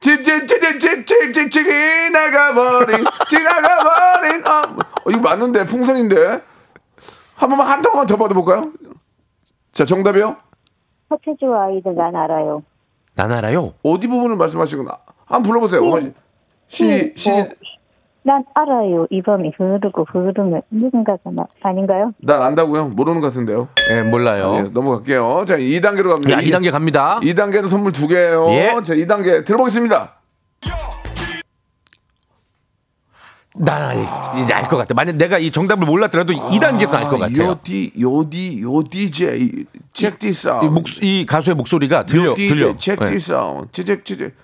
찝찝찝찝찝찝찝 0.00 1.50
지나가버린 1.50 3.04
지나가버린 3.28 4.46
어. 4.46 4.50
어, 5.04 5.10
이거 5.10 5.20
맞는데 5.20 5.64
풍선인데 5.64 6.40
한 7.34 7.48
번만 7.48 7.66
한 7.66 7.82
단어만 7.82 8.06
더 8.06 8.16
받아볼까요? 8.16 8.70
자 9.72 9.84
정답이요. 9.84 10.36
서태지와 11.08 11.64
아이들 11.66 11.94
난 11.94 12.14
알아요. 12.14 12.62
난 13.14 13.32
알아요. 13.32 13.74
어디 13.82 14.06
부분을 14.06 14.36
말씀하시구나. 14.36 14.96
한번 15.26 15.42
불러보세요. 15.42 15.80
시, 16.68 16.84
어, 16.84 16.90
시, 16.96 17.12
시, 17.16 17.30
난 18.26 18.44
알아요. 18.54 19.06
이 19.10 19.22
밤이 19.22 19.52
흐르고 19.56 20.04
흐르면 20.10 20.60
누군가가 20.72 21.18
나 21.30 21.44
아닌가요? 21.62 22.12
난 22.18 22.42
안다고요? 22.42 22.88
모르는 22.88 23.20
것 23.20 23.28
같은데요. 23.28 23.68
예, 23.92 24.02
몰라요. 24.02 24.56
예, 24.56 24.62
넘어갈게요. 24.62 25.44
자, 25.46 25.56
2단계로 25.56 26.08
갑니다. 26.08 26.32
야, 26.32 26.40
2단계 26.40 26.72
갑니다. 26.72 27.20
2단계도 27.22 27.68
선물 27.68 27.92
두 27.92 28.08
개예요. 28.08 28.48
예. 28.50 28.72
자, 28.82 28.94
2단계 28.96 29.44
들어보겠습니다. 29.44 30.14
난 33.58 33.96
이제 34.42 34.52
알것 34.52 34.76
같아. 34.76 34.92
만약 34.94 35.14
내가 35.16 35.38
이 35.38 35.52
정답을 35.52 35.86
몰랐더라도 35.86 36.32
2단계에서 36.34 36.94
알 36.94 37.08
것 37.08 37.18
같아요. 37.18 37.50
요디 37.50 37.92
요디 37.98 38.60
요디제 38.60 39.38
check 39.94 40.18
this 40.18 40.48
out. 40.48 40.66
이, 40.66 40.68
목, 40.68 40.84
이 41.00 41.24
가수의 41.24 41.54
목소리가 41.54 42.04
들려, 42.06 42.30
요디, 42.32 42.48
들려. 42.48 42.76
check 42.76 42.98
예. 43.06 43.10
this 43.10 43.32
out. 43.32 43.68
제제 43.70 44.02
제제 44.02 44.34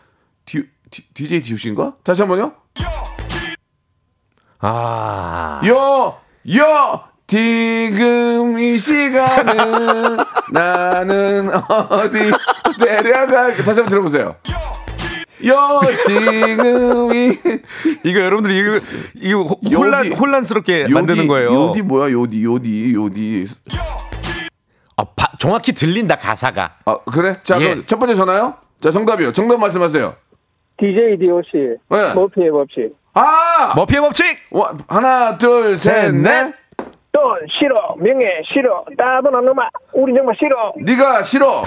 디 0.46 0.62
DJ 1.14 1.42
디우신가? 1.42 1.96
다시 2.04 2.22
한번요. 2.22 2.52
아. 4.64 5.60
요, 5.66 6.14
요, 6.56 7.00
지금 7.26 8.58
이 8.60 8.78
시간은 8.78 10.16
나는 10.52 11.50
어디 11.90 12.30
데려가 12.78 13.48
다시 13.54 13.80
한번 13.80 13.88
들어보세요. 13.88 14.36
요, 15.46 15.80
지금 16.06 17.12
이 17.12 17.36
이거 18.04 18.20
여러분들이 18.20 18.56
이거, 18.58 18.70
이거 19.16 19.42
호- 19.42 19.58
요디. 19.64 19.74
혼란, 19.74 20.12
혼란스럽게 20.12 20.86
만드는 20.88 21.26
거예요. 21.26 21.52
요디 21.70 21.82
뭐야? 21.82 22.12
요디, 22.12 22.44
요디, 22.44 22.92
요디. 22.94 23.46
아, 24.96 25.04
바- 25.16 25.32
정확히 25.40 25.72
들린다, 25.72 26.14
가사가. 26.16 26.74
아, 26.84 26.98
그래? 27.12 27.38
자, 27.42 27.60
예. 27.60 27.70
그럼 27.70 27.84
첫 27.86 27.98
번째 27.98 28.14
전화요? 28.14 28.54
자, 28.80 28.92
정답이요. 28.92 29.32
정답 29.32 29.58
말씀하세요. 29.58 30.14
DJ 30.78 31.18
DOC. 31.18 31.78
네. 31.90 32.14
머피의 32.14 32.50
법칙. 32.52 32.94
아! 33.14 33.74
머피의 33.76 34.00
법칙! 34.00 34.24
와, 34.50 34.72
하나, 34.88 35.36
둘, 35.36 35.76
셋, 35.76 35.94
셋, 36.06 36.14
넷. 36.14 36.22
넷. 36.44 36.54
돈 37.12 37.22
싫어. 37.58 37.94
명예 37.98 38.24
싫어. 38.50 38.84
따분한 38.96 39.46
음악. 39.46 39.70
우리 39.92 40.14
정말 40.14 40.34
싫어. 40.38 40.72
네가 40.78 41.22
싫어. 41.22 41.62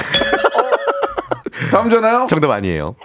다음 1.72 1.88
전화요? 1.90 2.26
정답 2.28 2.50
아니에요. 2.50 2.96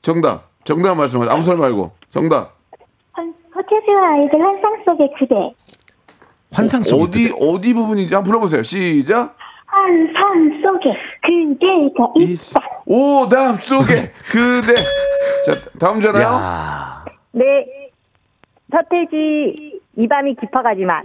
정답. 0.00 0.48
정답 0.64 0.94
말씀하세요. 0.94 1.30
아무 1.30 1.42
소리 1.42 1.58
말고. 1.58 1.92
정답. 2.10 2.54
서태지와 3.52 4.14
아이들 4.14 4.40
환상 4.40 4.82
속의 4.84 5.10
그대. 5.18 5.34
환상 6.52 6.82
속에 6.82 7.02
어디 7.04 7.34
어디 7.38 7.74
부분인지 7.74 8.14
한번 8.14 8.30
불러보세요. 8.30 8.62
시작. 8.62 9.36
한산 9.66 10.62
속에 10.62 10.90
그대가 11.22 12.12
이 12.16 12.36
오담 12.86 13.58
속에 13.58 14.12
그대. 14.30 14.74
자 15.46 15.70
다음 15.78 16.00
전화요. 16.00 16.24
야. 16.24 16.83
네. 17.34 17.90
서태지 18.70 19.80
이 19.96 20.08
밤이 20.08 20.34
깊어가지만 20.40 21.04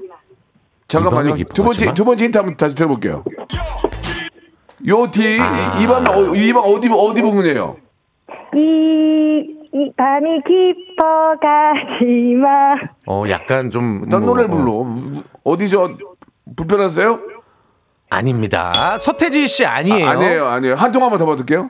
잠깐만요. 0.88 1.36
두 1.54 1.64
번째? 1.64 1.94
두 1.94 2.06
번째 2.06 2.26
힌트 2.26 2.38
한번 2.38 2.58
다시 2.58 2.76
들어볼게요. 2.76 3.24
요티 4.88 5.40
아. 5.42 5.78
이밤 5.82 6.08
어, 6.08 6.36
이밤 6.36 6.64
어디 6.64 6.90
어디 6.92 7.22
부분이에요? 7.22 7.78
이, 8.56 8.60
이 9.74 9.92
밤이 9.96 10.42
깊어가지만 11.28 12.80
어, 13.08 13.24
약간 13.30 13.70
좀. 13.70 14.04
어떤 14.08 14.22
뭐, 14.24 14.34
노래를 14.34 14.52
어, 14.52 14.58
불러? 14.58 15.24
어디 15.44 15.70
저 15.70 15.96
불편하세요? 16.56 17.20
아닙니다. 18.10 18.98
서태지 19.00 19.48
씨 19.48 19.66
아니에요. 19.66 20.08
아, 20.08 20.12
아니에요, 20.12 20.48
아니에요. 20.48 20.76
한통 20.76 21.04
한번 21.04 21.20
더 21.20 21.26
받을게요. 21.26 21.70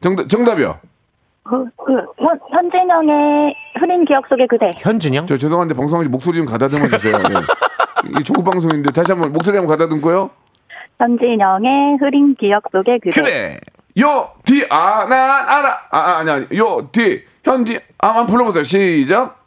정답, 0.00 0.28
정답이요. 0.28 0.78
그, 1.48 1.64
그 1.84 1.92
현, 2.18 2.38
현진영의 2.50 3.54
흐린 3.78 4.04
기억 4.04 4.26
속의 4.28 4.48
그대 4.48 4.70
현진영? 4.76 5.26
저 5.26 5.36
죄송한데 5.36 5.74
방송하시 5.74 6.08
목소리 6.08 6.38
좀 6.38 6.46
가다듬어 6.46 6.88
주세요. 6.88 7.14
예. 7.16 8.10
이 8.20 8.24
조국 8.24 8.44
방송인데 8.44 8.92
다시 8.92 9.12
한번 9.12 9.32
목소리 9.32 9.56
한번 9.56 9.76
가다듬고요. 9.76 10.30
현진영의 10.98 11.98
흐린 12.00 12.34
기억 12.34 12.64
속의 12.72 13.00
그대 13.00 13.20
그래. 13.20 13.60
요, 14.00 14.30
뒤, 14.44 14.66
아, 14.68 15.06
난 15.08 15.12
알아. 15.12 15.68
아, 15.90 15.98
아, 15.98 16.18
아니, 16.18 16.30
아니. 16.30 16.46
요, 16.58 16.88
뒤, 16.92 17.22
현지, 17.42 17.80
아, 17.98 18.08
한번 18.08 18.26
불러보세요. 18.26 18.62
시작. 18.62 19.42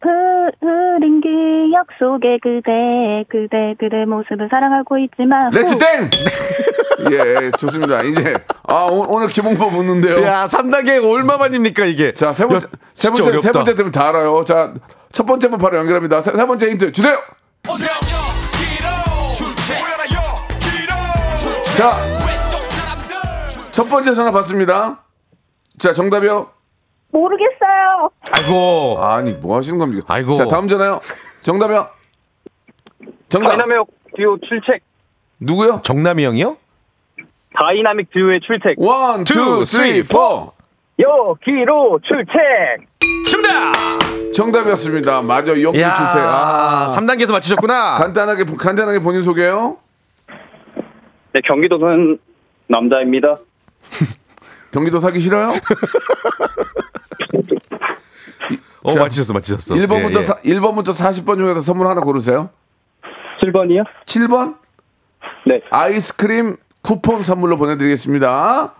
흐, 0.00 0.08
흐린 0.60 0.81
기억 1.82 1.86
속의 1.98 2.38
그대 2.40 3.24
그대 3.28 3.74
그대 3.78 4.04
모습을 4.04 4.48
사랑하고 4.50 4.98
있지만 4.98 5.50
let's 5.50 5.74
후. 5.74 5.78
땡! 5.78 6.10
예, 7.12 7.50
좋습니다. 7.58 8.02
이제, 8.02 8.34
아, 8.68 8.86
오, 8.86 9.04
오늘 9.08 9.26
기본법 9.26 9.72
묻는데요. 9.72 10.22
야, 10.22 10.46
3단계 10.46 11.02
얼마만입니까, 11.04 11.86
이게? 11.86 12.14
자, 12.14 12.32
세 12.32 12.46
번째, 12.46 12.66
야, 12.66 12.70
세 12.94 13.08
번째, 13.08 13.22
세 13.24 13.28
어렵다. 13.30 13.52
번째 13.52 13.74
되면 13.74 13.90
다 13.90 14.08
알아요. 14.10 14.44
자, 14.44 14.72
첫 15.10 15.26
번째 15.26 15.48
분 15.48 15.58
바로 15.58 15.78
연결합니다. 15.78 16.20
세, 16.20 16.30
세 16.30 16.46
번째 16.46 16.70
힌트 16.70 16.92
주세요! 16.92 17.18
자, 21.76 21.92
첫 23.72 23.88
번째 23.88 24.14
전화 24.14 24.30
받습니다. 24.30 25.02
자, 25.78 25.92
정답이요? 25.92 26.50
모르겠어요. 27.10 28.10
아이고. 28.30 28.98
아니, 29.02 29.32
뭐 29.32 29.56
하시는 29.56 29.78
겁니까? 29.78 30.04
아이고. 30.08 30.34
자, 30.34 30.46
다음 30.46 30.68
전화요. 30.68 31.00
정답이요? 31.42 31.88
정답. 33.28 33.50
다이나믹 33.50 33.86
듀오 34.16 34.38
출첵. 34.38 34.80
누구요? 35.40 35.80
정남이 35.82 36.24
형이요? 36.24 36.56
다이나믹 37.58 38.10
듀오의 38.12 38.40
출첵. 38.40 38.74
one, 38.78 39.24
two, 39.24 39.64
three, 39.64 40.02
four. 40.02 40.52
여기로 40.98 42.00
출첵. 42.04 42.32
정답! 43.28 43.72
정답이었습니다. 44.32 45.22
맞아, 45.22 45.52
야, 45.52 45.54
출첵. 45.54 46.20
아, 46.20 46.86
3단계에서 46.94 47.32
맞추셨구나. 47.32 47.96
간단하게, 47.98 48.44
간단하게 48.44 49.00
본인 49.00 49.22
소개요. 49.22 49.76
네, 51.32 51.40
경기도 51.44 51.78
는 51.78 52.18
남자입니다. 52.68 53.36
경기도 54.72 55.00
사기 55.00 55.20
싫어요? 55.20 55.52
어, 58.82 58.92
자, 58.92 59.00
맞추셨어, 59.00 59.32
맞추셨어. 59.32 59.74
1번부터, 59.74 60.16
예, 60.16 60.18
예. 60.20 60.22
사, 60.22 60.34
1번부터 60.36 60.88
40번 60.88 61.38
중에서 61.38 61.60
선물 61.60 61.86
하나 61.86 62.00
고르세요. 62.00 62.50
7번이요? 63.42 63.84
7번? 64.06 64.56
네. 65.46 65.60
아이스크림 65.70 66.56
쿠폰 66.82 67.22
선물로 67.22 67.56
보내드리겠습니다. 67.56 68.74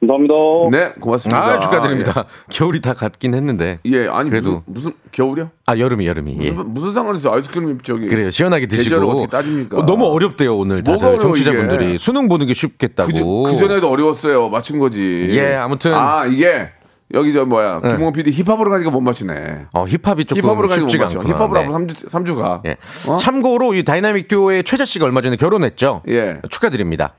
감사합니다. 0.00 0.34
네, 0.72 0.92
고맙습니다. 1.00 1.44
아, 1.44 1.58
축하드립니다. 1.60 2.24
겨울이 2.50 2.80
다 2.80 2.92
갔긴 2.92 3.34
했는데. 3.34 3.78
예, 3.86 4.04
예, 4.04 4.08
아니, 4.08 4.30
그래도. 4.30 4.62
무슨, 4.66 4.90
무슨, 4.90 4.92
겨울이요? 5.12 5.50
아, 5.66 5.78
여름이, 5.78 6.06
여름이. 6.06 6.38
예. 6.40 6.50
무슨, 6.50 6.74
무슨 6.74 6.92
상관이 6.92 7.18
있어요? 7.18 7.34
아이스크림 7.34 7.80
저기. 7.82 8.08
그래요. 8.08 8.30
시원하게 8.30 8.66
드시고. 8.66 8.96
어떻게 8.96 9.26
따집니까? 9.28 9.78
어, 9.78 9.86
너무 9.86 10.06
어렵대요, 10.06 10.56
오늘 10.56 10.82
뭐가 10.82 10.98
다들 10.98 11.18
어려워, 11.18 11.20
청취자분들이. 11.34 11.90
이게? 11.90 11.98
수능 11.98 12.28
보는 12.28 12.46
게 12.46 12.54
쉽겠다고. 12.54 13.44
그, 13.44 13.56
전에도 13.58 13.90
어려웠어요. 13.90 14.48
맞춘 14.48 14.80
거지. 14.80 15.28
예, 15.30 15.54
아무튼. 15.54 15.94
아, 15.94 16.26
이게, 16.26 16.70
여기 17.14 17.32
저 17.32 17.44
뭐야. 17.44 17.80
네. 17.82 17.90
김홍 17.90 18.12
PD 18.12 18.30
힙합으로 18.32 18.70
가니까 18.70 18.90
못 18.90 19.00
맞추네. 19.00 19.66
어, 19.72 19.86
힙합이 19.86 20.24
조금 20.24 20.42
힙합으로 20.42 20.68
가니까 20.68 20.86
못. 20.86 21.04
않구나. 21.18 21.34
힙합으로 21.36 21.60
네. 21.60 21.66
하고 21.66 21.78
3주, 21.78 22.08
3주 22.10 22.38
가. 22.38 22.62
예. 22.66 22.76
어? 23.06 23.16
참고로 23.18 23.74
이 23.74 23.84
다이나믹 23.84 24.28
듀오의 24.28 24.64
최자 24.64 24.84
씨가 24.84 25.04
얼마 25.04 25.20
전에 25.20 25.36
결혼했죠. 25.36 26.02
예. 26.08 26.40
축하드립니다. 26.48 27.14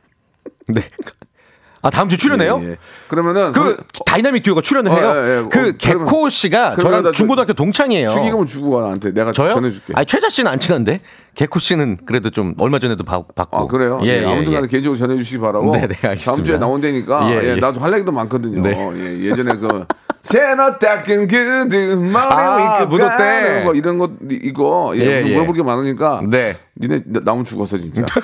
네. 0.67 0.81
아 1.85 1.89
다음 1.89 2.07
주 2.07 2.17
출연해요? 2.17 2.61
예, 2.63 2.69
예. 2.71 2.77
그러면은. 3.09 3.51
그 3.51 3.75
다이나믹 4.05 4.41
듀오가 4.43 4.61
출연을 4.61 4.89
어, 4.91 4.95
해요. 4.95 5.13
예, 5.15 5.19
예. 5.19 5.43
그 5.43 5.43
어, 5.43 5.49
그러면- 5.49 5.77
개코 5.77 6.29
씨가 6.29 6.75
그러면 6.75 6.91
나 6.91 6.97
저랑 7.01 7.03
저- 7.03 7.11
중고등학교 7.11 7.53
동창이에요. 7.53 8.07
축의금을 8.07 8.45
주고 8.45 8.71
가, 8.71 8.81
나한테. 8.83 9.11
내가 9.13 9.33
저요? 9.33 9.53
전해줄게. 9.53 9.91
아니 9.95 10.05
최자 10.05 10.29
씨는 10.29 10.49
안 10.49 10.59
친한데 10.59 11.01
개코 11.35 11.59
씨는 11.59 11.97
그래도 12.05 12.29
좀 12.29 12.53
얼마 12.57 12.79
전에도 12.79 13.03
받- 13.03 13.35
받고. 13.35 13.57
아 13.57 13.67
그래요? 13.67 13.99
예, 14.03 14.07
예, 14.07 14.21
예, 14.23 14.25
아무튼 14.25 14.51
예. 14.53 14.55
간에 14.55 14.67
개인적으로 14.67 14.97
전해주시기 14.97 15.39
바라고. 15.39 15.73
네, 15.75 15.87
네, 15.87 15.95
알겠습니다. 16.01 16.31
다음 16.31 16.45
주에 16.45 16.57
나온다니까. 16.57 17.31
예. 17.43 17.55
나도 17.57 17.81
할 17.81 17.93
얘기도 17.95 18.13
많거든요. 18.13 18.61
네. 18.61 18.77
예, 18.95 19.19
예전에 19.31 19.55
그 19.57 19.85
새노 20.23 20.79
닦은 20.79 21.27
그들 21.27 21.97
아, 22.15 22.27
마음이 22.27 22.85
무도 22.85 23.05
때. 23.17 23.65
이런 23.75 23.97
거 23.97 24.09
이거 24.29 24.93
예. 24.95 25.19
물어볼 25.21 25.53
게 25.53 25.61
많으니까. 25.63 26.21
네. 26.29 26.55
니네 26.79 27.01
나- 27.07 27.19
나면 27.25 27.43
죽었어 27.43 27.77
진짜. 27.77 28.03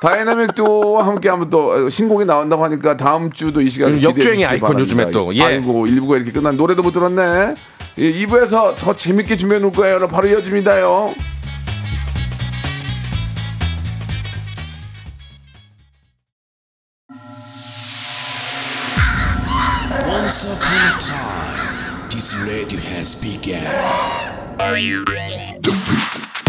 다이나믹도 0.00 0.98
함께 0.98 1.28
한번 1.28 1.50
또 1.50 1.90
신곡이 1.90 2.24
나온다고 2.24 2.64
하니까 2.64 2.96
다음 2.96 3.30
주도 3.30 3.60
이 3.60 3.68
시간에 3.68 3.98
음, 3.98 4.02
역주행의 4.02 4.46
아이콘 4.46 4.68
바랍니다. 4.68 4.80
요즘에 4.80 5.10
또, 5.10 5.34
예. 5.34 5.42
아이고 5.42 5.86
1부가 5.86 6.16
이렇게 6.16 6.32
끝난 6.32 6.56
노래도 6.56 6.82
못 6.82 6.92
들었네. 6.92 7.54
예, 7.98 8.12
2부에서 8.12 8.76
더 8.76 8.96
재밌게 8.96 9.36
준비해 9.36 9.60
놓을 9.60 9.72
거예요. 9.72 10.08
바로 10.08 10.26
이어집니다요. 10.28 11.14
Once 20.08 20.46
upon 20.46 20.80
a 20.80 20.96
time, 20.98 22.08
this 22.08 22.34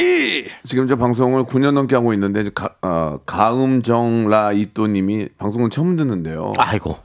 지금 0.64 0.88
저 0.88 0.96
방송을 0.96 1.44
9년 1.46 1.72
넘게 1.74 1.96
하고 1.96 2.14
있는데 2.14 2.42
이제 2.42 2.52
가, 2.54 2.70
어, 2.82 3.20
가음정라 3.26 4.54
이또님이 4.54 5.30
방송을 5.38 5.70
처음 5.70 5.96
듣는데요. 5.96 6.54
아이고 6.58 6.98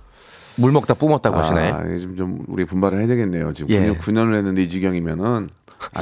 물 0.59 0.73
먹다 0.73 0.94
뿜었다고 0.94 1.37
하시네. 1.37 1.71
아, 1.71 1.85
이게 1.87 1.99
좀, 2.01 2.16
좀 2.16 2.38
우리 2.49 2.64
분발을 2.64 2.99
해야 2.99 3.07
되겠네요. 3.07 3.53
지금 3.53 3.71
예. 3.71 3.81
9년, 3.92 3.99
9년을 3.99 4.35
했는데 4.37 4.62
이 4.62 4.68
지경이면은 4.68 5.49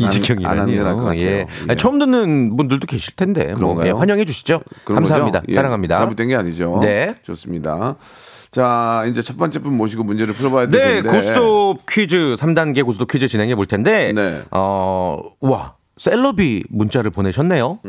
이지경이라니요. 0.00 1.12
예. 1.16 1.20
예. 1.20 1.46
아니, 1.68 1.76
처음 1.76 1.98
듣는 1.98 2.56
분들도 2.56 2.86
계실 2.86 3.14
텐데 3.14 3.52
뭐? 3.54 3.86
예, 3.86 3.90
환영해 3.90 4.24
주시죠. 4.24 4.62
감사합니다. 4.84 5.42
예, 5.48 5.52
사랑합니다. 5.52 5.98
잘못된 5.98 6.28
게 6.28 6.36
아니죠. 6.36 6.78
네. 6.80 7.14
좋습니다. 7.22 7.96
자, 8.50 9.04
이제 9.10 9.20
첫 9.20 9.36
번째 9.36 9.58
분 9.58 9.76
모시고 9.76 10.02
문제를 10.04 10.32
풀어봐야 10.32 10.66
네, 10.70 10.78
되는데. 11.02 11.08
고스톱 11.10 11.84
퀴즈 11.86 12.36
3단계 12.38 12.84
고스톱 12.84 13.10
퀴즈 13.10 13.28
진행해 13.28 13.54
볼 13.54 13.66
텐데 13.66 14.12
네. 14.14 14.42
어, 14.50 15.20
와, 15.40 15.74
셀럽이 15.98 16.64
문자를 16.70 17.10
보내셨네요. 17.10 17.80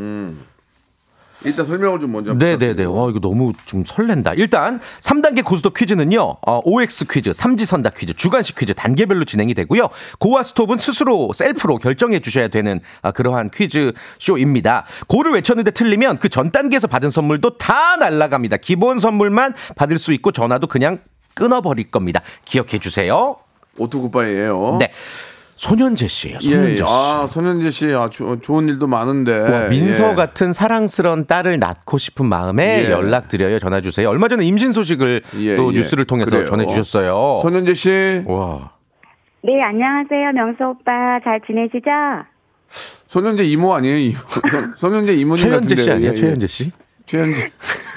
일단 1.45 1.65
설명을 1.65 1.99
좀 1.99 2.11
먼저. 2.13 2.33
네, 2.33 2.37
네, 2.37 2.57
네. 2.57 2.57
부탁드리고. 2.67 2.93
와, 3.03 3.09
이거 3.09 3.19
너무 3.19 3.53
좀 3.65 3.83
설렌다. 3.85 4.33
일단 4.35 4.79
3단계 5.01 5.43
고스톱 5.45 5.75
퀴즈는요. 5.75 6.37
어, 6.45 6.61
OX 6.63 7.05
퀴즈, 7.09 7.33
삼지선다 7.33 7.91
퀴즈, 7.91 8.13
주간식 8.13 8.55
퀴즈 8.55 8.73
단계별로 8.73 9.25
진행이 9.25 9.53
되고요. 9.53 9.89
고와 10.19 10.43
스톱은 10.43 10.77
스스로 10.77 11.31
셀프로 11.33 11.77
결정해 11.77 12.19
주셔야 12.19 12.47
되는 12.47 12.79
아, 13.01 13.11
그러한 13.11 13.51
퀴즈 13.51 13.91
쇼입니다. 14.19 14.85
고를 15.07 15.33
외쳤는데 15.33 15.71
틀리면 15.71 16.19
그 16.19 16.27
전 16.37 16.51
단계에서 16.51 16.85
받은 16.87 17.09
선물도 17.09 17.57
다 17.57 17.95
날라갑니다. 17.95 18.57
기본 18.57 18.99
선물만 18.99 19.55
받을 19.75 19.97
수 19.97 20.13
있고 20.13 20.31
전화도 20.31 20.67
그냥 20.67 20.99
끊어버릴 21.33 21.89
겁니다. 21.89 22.21
기억해 22.45 22.77
주세요. 22.79 23.37
오토굿바이예요. 23.77 24.77
네. 24.79 24.91
손현재 25.57 26.07
씨예요. 26.07 26.37
예, 26.43 26.49
손현재 26.49 26.71
예. 26.71 26.75
씨. 26.77 26.83
아, 26.85 27.27
손현재 27.29 27.69
씨, 27.71 27.93
아, 27.93 28.09
조- 28.09 28.39
좋은 28.39 28.69
일도 28.69 28.87
많은데. 28.87 29.37
와, 29.39 29.67
민서 29.69 30.11
예. 30.11 30.15
같은 30.15 30.53
사랑스런 30.53 31.25
딸을 31.25 31.59
낳고 31.59 31.97
싶은 31.97 32.25
마음에 32.27 32.85
예. 32.85 32.91
연락드려요. 32.91 33.59
전화 33.59 33.81
주세요. 33.81 34.09
얼마 34.09 34.27
전에 34.27 34.45
임신 34.45 34.71
소식을 34.71 35.23
예, 35.39 35.55
또 35.55 35.73
예. 35.73 35.77
뉴스를 35.77 36.05
통해서 36.05 36.31
그래요. 36.31 36.45
전해 36.45 36.65
주셨어요. 36.67 37.39
손현재 37.41 37.73
씨. 37.73 38.23
와. 38.27 38.71
네, 39.43 39.61
안녕하세요. 39.61 40.31
명수 40.35 40.63
오빠. 40.63 41.19
잘 41.23 41.41
지내시죠? 41.47 41.89
손현재 43.07 43.43
이모 43.45 43.73
아니에요? 43.73 44.13
손현재 44.77 45.13
이모님 45.15 45.43
최현재 45.45 45.75
같은데. 45.75 45.81
씨 45.81 45.91
아니에요? 45.91 46.09
예, 46.09 46.13
예. 46.13 46.15
최현재 46.19 46.47
씨? 46.47 46.71
최현재. 47.07 47.51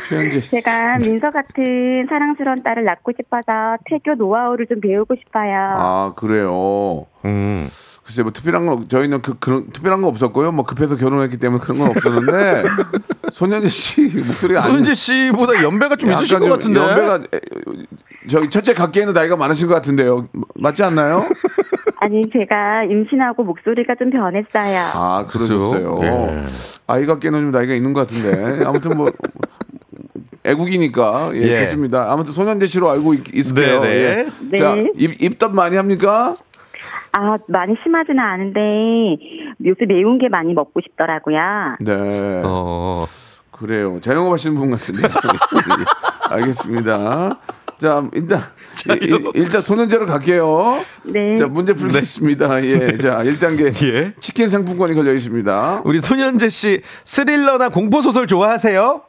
최현재. 0.09 0.41
제가 0.49 0.99
민서 0.99 1.31
같은 1.31 2.07
사랑스러운 2.09 2.63
딸을 2.63 2.85
낳고 2.85 3.13
싶어서 3.17 3.77
태교 3.87 4.15
노하우를 4.15 4.67
좀 4.67 4.81
배우고 4.81 5.15
싶어요. 5.17 5.53
아 5.77 6.13
그래요. 6.17 7.07
음. 7.25 7.69
글쎄 8.05 8.23
뭐 8.23 8.33
특별한 8.33 8.67
거 8.67 8.89
저희는 8.89 9.21
그 9.23 9.39
그런 9.39 9.71
특별한 9.71 10.01
거 10.03 10.09
없었고요. 10.09 10.53
뭐 10.53 10.65
급해서 10.65 10.97
결혼했기 10.97 11.37
때문에 11.37 11.61
그런 11.63 11.79
건 11.79 11.89
없었는데 11.91 12.65
손현재 13.33 13.69
씨 13.69 14.03
목소리가 14.03 14.63
손재 14.63 14.95
씨보다 14.95 15.63
연배가 15.63 15.97
좀 15.97 16.11
있으실 16.13 16.37
약간 16.37 16.49
것좀 16.49 16.75
같은데. 16.75 17.03
연배가 17.03 17.37
에, 17.37 17.41
저기 18.29 18.51
첫째 18.51 18.75
각기에는 18.75 19.13
나이가 19.13 19.37
많으신 19.37 19.69
것 19.69 19.75
같은데요. 19.75 20.29
맞지 20.57 20.83
않나요? 20.83 21.23
아니, 22.01 22.29
제가 22.31 22.85
임신하고 22.85 23.45
목소리가 23.45 23.95
좀 23.95 24.11
변했어요. 24.11 24.81
아 24.95 25.27
그러셨어요. 25.29 26.01
예. 26.03 26.45
아이가 26.87 27.19
깨는 27.19 27.41
좀 27.41 27.51
나이가 27.51 27.75
있는 27.75 27.93
것 27.93 28.09
같은데 28.09 28.65
아무튼 28.65 28.97
뭐 28.97 29.11
애국이니까 30.45 31.31
예, 31.35 31.41
예. 31.41 31.57
좋습니다. 31.57 32.11
아무튼 32.11 32.33
손현재 32.33 32.67
씨로 32.67 32.91
알고 32.91 33.15
있, 33.15 33.35
있을게요. 33.35 33.83
네네. 33.83 33.95
예. 33.95 34.27
네. 34.51 34.59
자 34.59 34.77
입, 34.97 35.23
입덧 35.23 35.53
많이 35.53 35.77
합니까? 35.77 36.37
아, 37.13 37.37
많이 37.49 37.75
심하지는 37.83 38.19
않은데 38.19 38.61
요새 39.67 39.85
매운 39.87 40.19
게 40.19 40.29
많이 40.29 40.55
먹고 40.55 40.81
싶더라고요. 40.81 41.77
네. 41.81 42.43
어. 42.45 43.05
그래요. 43.51 44.01
자영업 44.01 44.33
하시는 44.33 44.57
분 44.57 44.71
같은데. 44.71 45.03
알겠습니다. 46.31 47.39
자, 47.77 48.09
일단, 48.15 48.41
일- 49.01 49.25
일단 49.35 49.61
손현재로 49.61 50.07
갈게요. 50.07 50.83
네. 51.05 51.35
자, 51.37 51.47
문제 51.47 51.73
풀겠습니다. 51.75 52.65
예. 52.65 52.97
자, 52.99 53.19
1단계. 53.23 53.73
예. 53.93 54.13
치킨 54.21 54.49
상품권이 54.49 54.95
걸려 54.95 55.13
있습니다. 55.13 55.83
우리 55.85 56.01
손현재 56.01 56.49
씨 56.49 56.81
스릴러나 57.05 57.69
공포 57.69 58.01
소설 58.03 58.27
좋아하세요? 58.27 59.03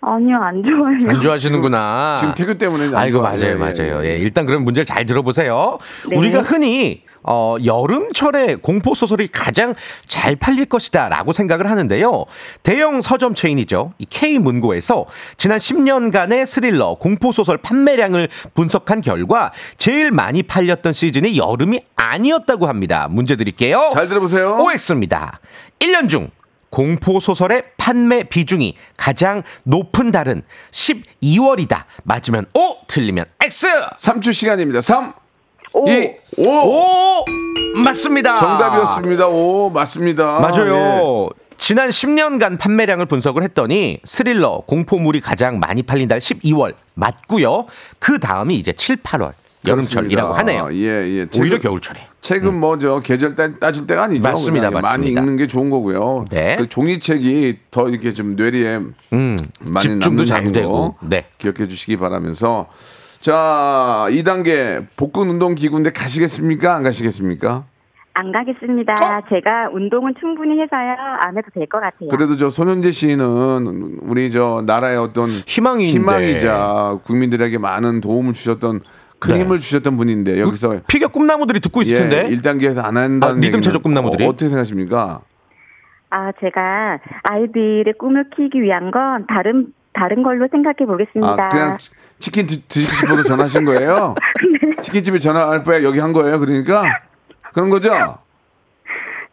아니요, 0.00 0.36
안 0.40 0.62
좋아해요. 0.62 1.10
안 1.10 1.20
좋아하시는구나. 1.20 2.18
지금 2.20 2.34
태교 2.34 2.58
때문에 2.58 2.84
안 2.86 2.96
아이고. 2.96 3.20
맞아요, 3.20 3.46
예, 3.46 3.54
맞아요. 3.54 4.04
예, 4.04 4.10
예, 4.10 4.18
일단 4.18 4.46
그럼 4.46 4.62
문제를 4.64 4.84
잘 4.86 5.06
들어보세요. 5.06 5.78
네. 6.08 6.16
우리가 6.16 6.40
흔히 6.40 7.02
어, 7.24 7.56
여름철에 7.62 8.56
공포 8.56 8.94
소설이 8.94 9.26
가장 9.28 9.74
잘 10.06 10.36
팔릴 10.36 10.66
것이다 10.66 11.08
라고 11.08 11.32
생각을 11.32 11.68
하는데요. 11.68 12.24
대형 12.62 13.00
서점 13.00 13.34
체인이죠. 13.34 13.92
이 13.98 14.06
K 14.08 14.38
문고에서 14.38 15.04
지난 15.36 15.58
10년간의 15.58 16.46
스릴러 16.46 16.94
공포 16.94 17.32
소설 17.32 17.58
판매량을 17.58 18.28
분석한 18.54 19.00
결과 19.00 19.52
제일 19.76 20.12
많이 20.12 20.44
팔렸던 20.44 20.92
시즌이 20.92 21.36
여름이 21.36 21.80
아니었다고 21.96 22.66
합니다. 22.66 23.08
문제 23.10 23.34
드릴게요. 23.34 23.90
잘 23.92 24.08
들어보세요. 24.08 24.56
OX입니다. 24.60 25.40
1년 25.80 26.08
중 26.08 26.30
공포 26.70 27.20
소설의 27.20 27.64
판매 27.76 28.22
비중이 28.24 28.76
가장 28.96 29.42
높은 29.64 30.10
달은 30.10 30.42
12월이다. 30.70 31.84
맞으면 32.04 32.46
O, 32.54 32.76
틀리면 32.86 33.24
X. 33.42 33.66
3초 34.00 34.32
시간입니다. 34.32 34.80
3, 34.80 35.12
오. 35.74 35.88
2, 35.88 36.14
5. 36.36 36.48
O 36.48 37.24
맞습니다. 37.82 38.34
정답이었습니다. 38.34 39.28
오, 39.28 39.70
맞습니다. 39.70 40.40
맞아요. 40.40 41.28
예. 41.32 41.48
지난 41.56 41.88
10년간 41.88 42.58
판매량을 42.58 43.06
분석을 43.06 43.42
했더니 43.42 44.00
스릴러 44.04 44.62
공포물이 44.66 45.20
가장 45.20 45.58
많이 45.58 45.82
팔린 45.82 46.06
달 46.08 46.20
12월 46.20 46.74
맞고요. 46.94 47.66
그 47.98 48.20
다음이 48.20 48.54
이제 48.54 48.72
7, 48.72 48.96
8월 48.96 49.32
여름철이라고 49.66 50.34
그렇습니다. 50.34 50.60
하네요. 50.62 50.68
예, 50.72 50.86
예. 51.20 51.26
오히려 51.40 51.56
책은- 51.58 51.62
겨울철에. 51.62 52.00
책은 52.20 52.58
뭐저 52.60 53.00
계절 53.00 53.34
따, 53.34 53.48
따질 53.58 53.86
때가 53.86 54.04
아니죠. 54.04 54.22
맞습니다, 54.22 54.68
그냥 54.68 54.82
많이 54.82 54.98
맞습니다. 54.98 55.20
읽는 55.20 55.36
게 55.36 55.46
좋은 55.46 55.70
거고요. 55.70 56.26
네. 56.30 56.56
그 56.58 56.68
종이책이 56.68 57.58
더 57.70 57.88
이렇게 57.88 58.12
좀 58.12 58.36
뇌리에 58.36 58.80
많이 59.10 59.82
집중도 59.82 60.24
잘 60.24 60.52
되고. 60.52 60.94
거 60.94 61.06
네. 61.06 61.26
기억해 61.38 61.66
주시기 61.68 61.96
바라면서 61.96 62.66
자 63.20 64.06
2단계 64.10 64.86
복근 64.96 65.28
운동 65.30 65.54
기구인데 65.54 65.90
가시겠습니까? 65.92 66.74
안 66.76 66.82
가시겠습니까? 66.82 67.64
안 68.14 68.32
가겠습니다. 68.32 68.94
제가 69.28 69.68
운동은 69.72 70.12
충분히 70.18 70.60
해서요. 70.60 70.96
안 71.20 71.36
해도 71.38 71.46
될 71.54 71.66
것 71.68 71.78
같아요. 71.80 72.08
그래도 72.10 72.36
저 72.36 72.48
손현재 72.48 72.90
씨는 72.90 73.98
우리 74.02 74.30
저 74.32 74.62
나라의 74.66 74.98
어떤 74.98 75.28
희망인데. 75.46 75.92
희망이자 75.92 76.98
국민들에게 77.04 77.58
많은 77.58 78.00
도움을 78.00 78.32
주셨던 78.32 78.80
큰 79.18 79.34
네. 79.34 79.40
힘을 79.40 79.58
주셨던 79.58 79.96
분인데 79.96 80.40
여기서 80.40 80.80
피겨 80.86 81.08
꿈나무들이 81.08 81.60
듣고 81.60 81.82
있을 81.82 81.96
텐데. 81.96 82.28
예, 82.30 82.36
1단계에서 82.36 82.84
안 82.84 82.96
한다는 82.96 83.36
아, 83.36 83.40
리듬 83.40 83.60
체조 83.60 83.80
꿈나무들이? 83.80 84.24
어, 84.24 84.28
어떻게 84.28 84.48
생각하십니까? 84.48 85.20
아, 86.10 86.32
제가 86.40 86.98
아이들의 87.24 87.94
꿈을 87.98 88.30
키우기 88.34 88.62
위한 88.62 88.90
건 88.90 89.26
다른 89.26 89.72
다른 89.92 90.22
걸로 90.22 90.46
생각해 90.50 90.86
보겠습니다. 90.86 91.44
아, 91.44 91.48
그냥 91.48 91.76
치- 91.78 91.90
치킨 92.18 92.46
드, 92.46 92.60
드시고 92.68 92.94
싶어서 92.94 93.22
전화하신 93.24 93.64
거예요? 93.64 94.14
네. 94.62 94.80
치킨집에 94.80 95.18
전화할 95.18 95.64
바에 95.64 95.82
여기 95.82 95.98
한 95.98 96.12
거예요? 96.12 96.38
그러니까? 96.38 96.84
그런 97.52 97.68
거죠? 97.68 98.18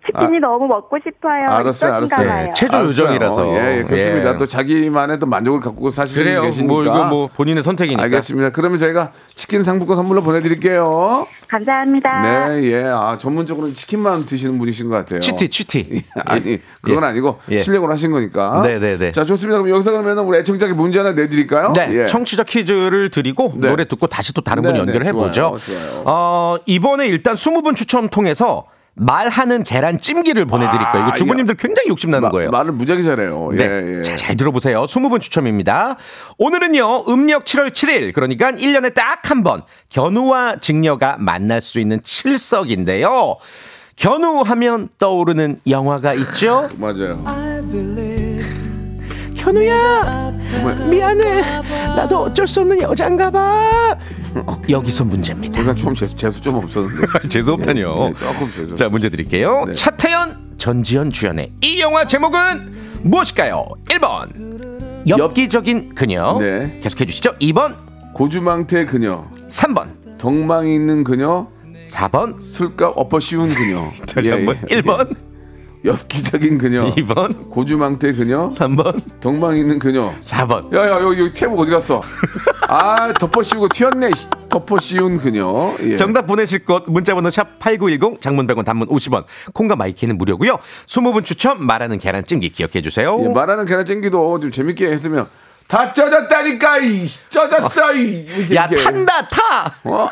치킨이 0.05 0.39
너무 0.39 0.67
먹고 0.67 0.97
싶어요. 1.03 1.47
아. 1.49 1.57
알았어요, 1.57 1.93
알았어요. 1.93 2.27
네, 2.27 2.49
체조 2.53 2.77
알았어요. 2.77 2.89
요정이라서. 2.89 3.47
예, 3.47 3.77
예, 3.79 3.83
그렇습니다. 3.83 4.33
예. 4.33 4.37
또 4.37 4.45
자기만의 4.45 5.19
또 5.19 5.25
만족을 5.25 5.59
갖고 5.59 5.89
사시는 5.89 6.41
계시니까. 6.41 6.71
뭐 6.71 6.83
이거 6.83 7.05
뭐 7.05 7.27
본인의 7.27 7.63
선택이니까. 7.63 8.03
알겠습니다. 8.03 8.49
그러면 8.51 8.77
저희가 8.77 9.11
치킨 9.35 9.63
상품권 9.63 9.95
선물로 9.97 10.21
보내드릴게요. 10.21 11.27
감사합니다. 11.47 12.21
네, 12.49 12.63
예. 12.71 12.83
아, 12.85 13.17
전문적으로 13.17 13.73
치킨만 13.73 14.25
드시는 14.25 14.57
분이신 14.57 14.89
것 14.89 14.95
같아요. 14.95 15.19
치티 15.19 15.49
치티. 15.49 16.03
아니, 16.25 16.59
그건 16.81 17.03
예. 17.03 17.07
아니고 17.07 17.39
예. 17.49 17.61
실력으로 17.61 17.91
하신 17.93 18.11
거니까. 18.11 18.61
네, 18.63 18.79
네, 18.79 18.97
네. 18.97 19.11
자, 19.11 19.23
좋습니다. 19.23 19.59
그럼 19.59 19.73
여기서 19.73 19.91
그러면 19.91 20.19
우리 20.19 20.37
애청자께 20.39 20.73
문제 20.73 20.99
하나 20.99 21.11
내드릴까요? 21.11 21.73
네, 21.73 21.89
예. 21.91 22.05
청취자 22.07 22.43
퀴즈를 22.43 23.09
드리고 23.09 23.53
네. 23.57 23.69
노래 23.69 23.85
듣고 23.85 24.07
다시 24.07 24.33
또 24.33 24.41
다른 24.41 24.63
네, 24.63 24.69
분 24.69 24.79
연결해 24.79 25.05
네, 25.05 25.11
보죠. 25.13 25.57
좋아요, 25.57 25.57
좋아요. 25.57 26.03
어, 26.05 26.57
이번에 26.65 27.07
일단 27.07 27.35
20분 27.35 27.75
추첨 27.75 28.09
통해서 28.09 28.65
말하는 28.97 29.63
계란 29.63 29.99
찜기를 29.99 30.45
보내드릴 30.45 30.79
거예요. 30.91 31.07
이거 31.07 31.15
주부님들 31.15 31.55
굉장히 31.55 31.89
욕심 31.89 32.11
나는 32.11 32.25
아, 32.25 32.29
마- 32.29 32.31
거예요. 32.31 32.49
말을 32.49 32.71
무지하게 32.71 33.03
잘해요. 33.03 33.49
네. 33.53 33.63
예, 33.63 33.97
예. 33.97 34.01
자, 34.01 34.15
잘 34.15 34.37
들어보세요. 34.37 34.83
20분 34.85 35.19
추첨입니다. 35.19 35.97
오늘은요, 36.37 37.05
음력 37.09 37.43
7월 37.43 37.71
7일, 37.71 38.13
그러니까 38.13 38.51
1년에 38.53 38.93
딱 38.93 39.21
한 39.25 39.43
번, 39.43 39.63
견우와 39.89 40.57
직녀가 40.61 41.17
만날 41.19 41.59
수 41.59 41.79
있는 41.79 41.99
칠석인데요. 42.03 43.37
견우 43.95 44.41
하면 44.41 44.89
떠오르는 44.99 45.59
영화가 45.67 46.13
있죠? 46.13 46.69
맞아요. 46.77 47.23
견우야, 49.45 50.31
미안해. 50.89 51.41
나도 51.95 52.23
어쩔 52.23 52.47
수 52.47 52.61
없는 52.61 52.81
여잔가 52.81 53.29
봐. 53.29 53.95
여기서 54.67 55.05
문제입니다. 55.05 55.59
항상 55.59 55.75
좀 55.75 55.93
재수, 55.93 56.17
재수 56.17 56.41
좀 56.41 56.55
없었는데. 56.55 57.05
재수 57.29 57.53
없다뇨. 57.53 58.09
네, 58.09 58.13
조금 58.15 58.51
재수. 58.51 58.75
자, 58.75 58.89
문제 58.89 59.09
드릴게요. 59.09 59.65
네. 59.67 59.73
차태현, 59.73 60.55
전지현 60.57 61.11
주연의 61.11 61.51
이 61.61 61.79
영화 61.79 62.05
제목은 62.05 62.73
무엇일까요? 63.03 63.65
1번. 63.85 65.07
엽기적인 65.07 65.93
그녀. 65.93 66.39
네. 66.39 66.79
계속해 66.81 67.05
주시죠. 67.05 67.37
2번, 67.37 67.75
고주망태 68.15 68.85
그녀, 68.87 69.25
3번, 69.47 70.17
덕망이 70.17 70.73
있는 70.73 71.03
그녀, 71.03 71.47
4번, 71.83 72.41
술값 72.41 72.93
엎어 72.95 73.19
씌운 73.19 73.47
그녀. 73.47 73.77
다시 74.11 74.29
예, 74.29 74.31
한번. 74.31 74.57
예. 74.71 74.81
1번, 74.81 75.15
엽기적인 75.85 76.57
그녀, 76.57 76.85
2번, 76.95 77.49
고주망태 77.49 78.11
그녀, 78.13 78.49
3번, 78.49 79.19
덕망이 79.19 79.59
있는 79.59 79.77
그녀. 79.79 80.11
4번. 80.21 80.73
야야 80.75 80.99
여기 81.01 81.21
여기 81.21 81.33
태국 81.33 81.59
어디 81.59 81.71
갔어? 81.71 82.01
아 82.67 83.13
덮어 83.19 83.43
씌우고 83.43 83.69
튀었네. 83.69 84.11
씨. 84.15 84.27
덮어 84.49 84.79
씌운 84.79 85.17
그녀. 85.17 85.73
예. 85.83 85.95
정답 85.95 86.27
보내실 86.27 86.65
곳 86.65 86.85
문자번호 86.87 87.29
샵 87.29 87.59
8910 87.59 88.21
장문 88.21 88.47
100원 88.47 88.65
단문 88.65 88.87
50원 88.87 89.25
콩과 89.53 89.75
마이케이는 89.75 90.17
무료고요 90.17 90.57
20분 90.87 91.25
추첨 91.25 91.65
말하는 91.65 91.99
계란찜기 91.99 92.49
기억해 92.49 92.81
주세요 92.81 93.19
예, 93.21 93.27
말하는 93.27 93.65
계란찜기도 93.65 94.39
좀 94.39 94.51
재밌게 94.51 94.89
했으면 94.91 95.27
다 95.67 95.91
쪄졌다니까 95.91 96.77
이 96.79 97.09
쪄졌어 97.29 97.93
이 97.95 98.25
야 98.55 98.65
이렇게. 98.67 98.75
탄다 98.83 99.27
타 99.27 99.73
어? 99.83 100.07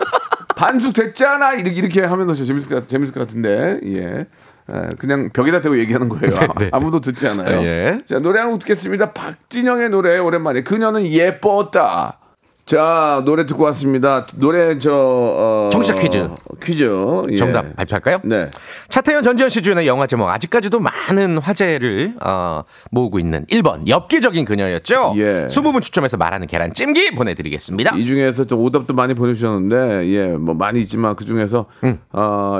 반숙 0.55 0.93
됐잖아 0.93 1.53
이렇게 1.53 1.71
이렇게 1.71 2.01
하면 2.01 2.27
더 2.27 2.33
재밌을 2.33 2.69
것 2.69 2.75
같- 2.81 2.89
재밌을 2.89 3.13
것 3.13 3.21
같은데 3.21 3.79
예. 3.85 4.25
에, 4.69 4.89
그냥 4.97 5.29
벽에다 5.33 5.61
대고 5.61 5.77
얘기하는 5.79 6.09
거예요. 6.09 6.33
네. 6.59 6.69
아무도 6.71 6.99
듣지 7.01 7.27
않아요. 7.27 7.61
예. 7.63 7.99
자 8.05 8.19
노래 8.19 8.39
한 8.39 8.49
곡 8.51 8.59
듣겠습니다. 8.59 9.11
박진영의 9.13 9.89
노래 9.89 10.17
오랜만에 10.19 10.61
그녀는 10.63 11.05
예뻤다. 11.07 12.19
자, 12.65 13.21
노래 13.25 13.45
듣고 13.45 13.61
왔습니다. 13.65 14.25
노래 14.35 14.79
저 14.79 14.89
어, 14.93 15.69
청취자 15.73 15.95
퀴즈. 15.95 16.29
퀴즈. 16.63 16.89
예. 17.31 17.35
정답 17.35 17.75
발표할까요? 17.75 18.21
네. 18.23 18.51
차태현 18.87 19.21
전지현 19.21 19.49
씨 19.49 19.61
주연의 19.61 19.85
영화 19.85 20.07
제목 20.07 20.29
아직까지도 20.29 20.79
많은 20.79 21.39
화제를 21.39 22.15
어, 22.23 22.63
모으고 22.89 23.19
있는 23.19 23.45
1번 23.47 23.85
엽기적인 23.89 24.45
그녀였죠. 24.45 25.13
예. 25.17 25.47
20분 25.49 25.81
추첨해서 25.81 26.15
말하는 26.15 26.47
계란 26.47 26.71
찜기 26.73 27.11
보내 27.15 27.33
드리겠습니다. 27.33 27.97
이 27.97 28.05
중에서 28.05 28.45
좀 28.45 28.59
오답도 28.61 28.93
많이 28.93 29.13
보내 29.13 29.33
주셨는데, 29.33 30.07
예, 30.07 30.27
뭐 30.27 30.53
많이 30.55 30.79
있지만 30.79 31.17
그 31.17 31.25
중에서 31.25 31.65
어, 32.13 32.59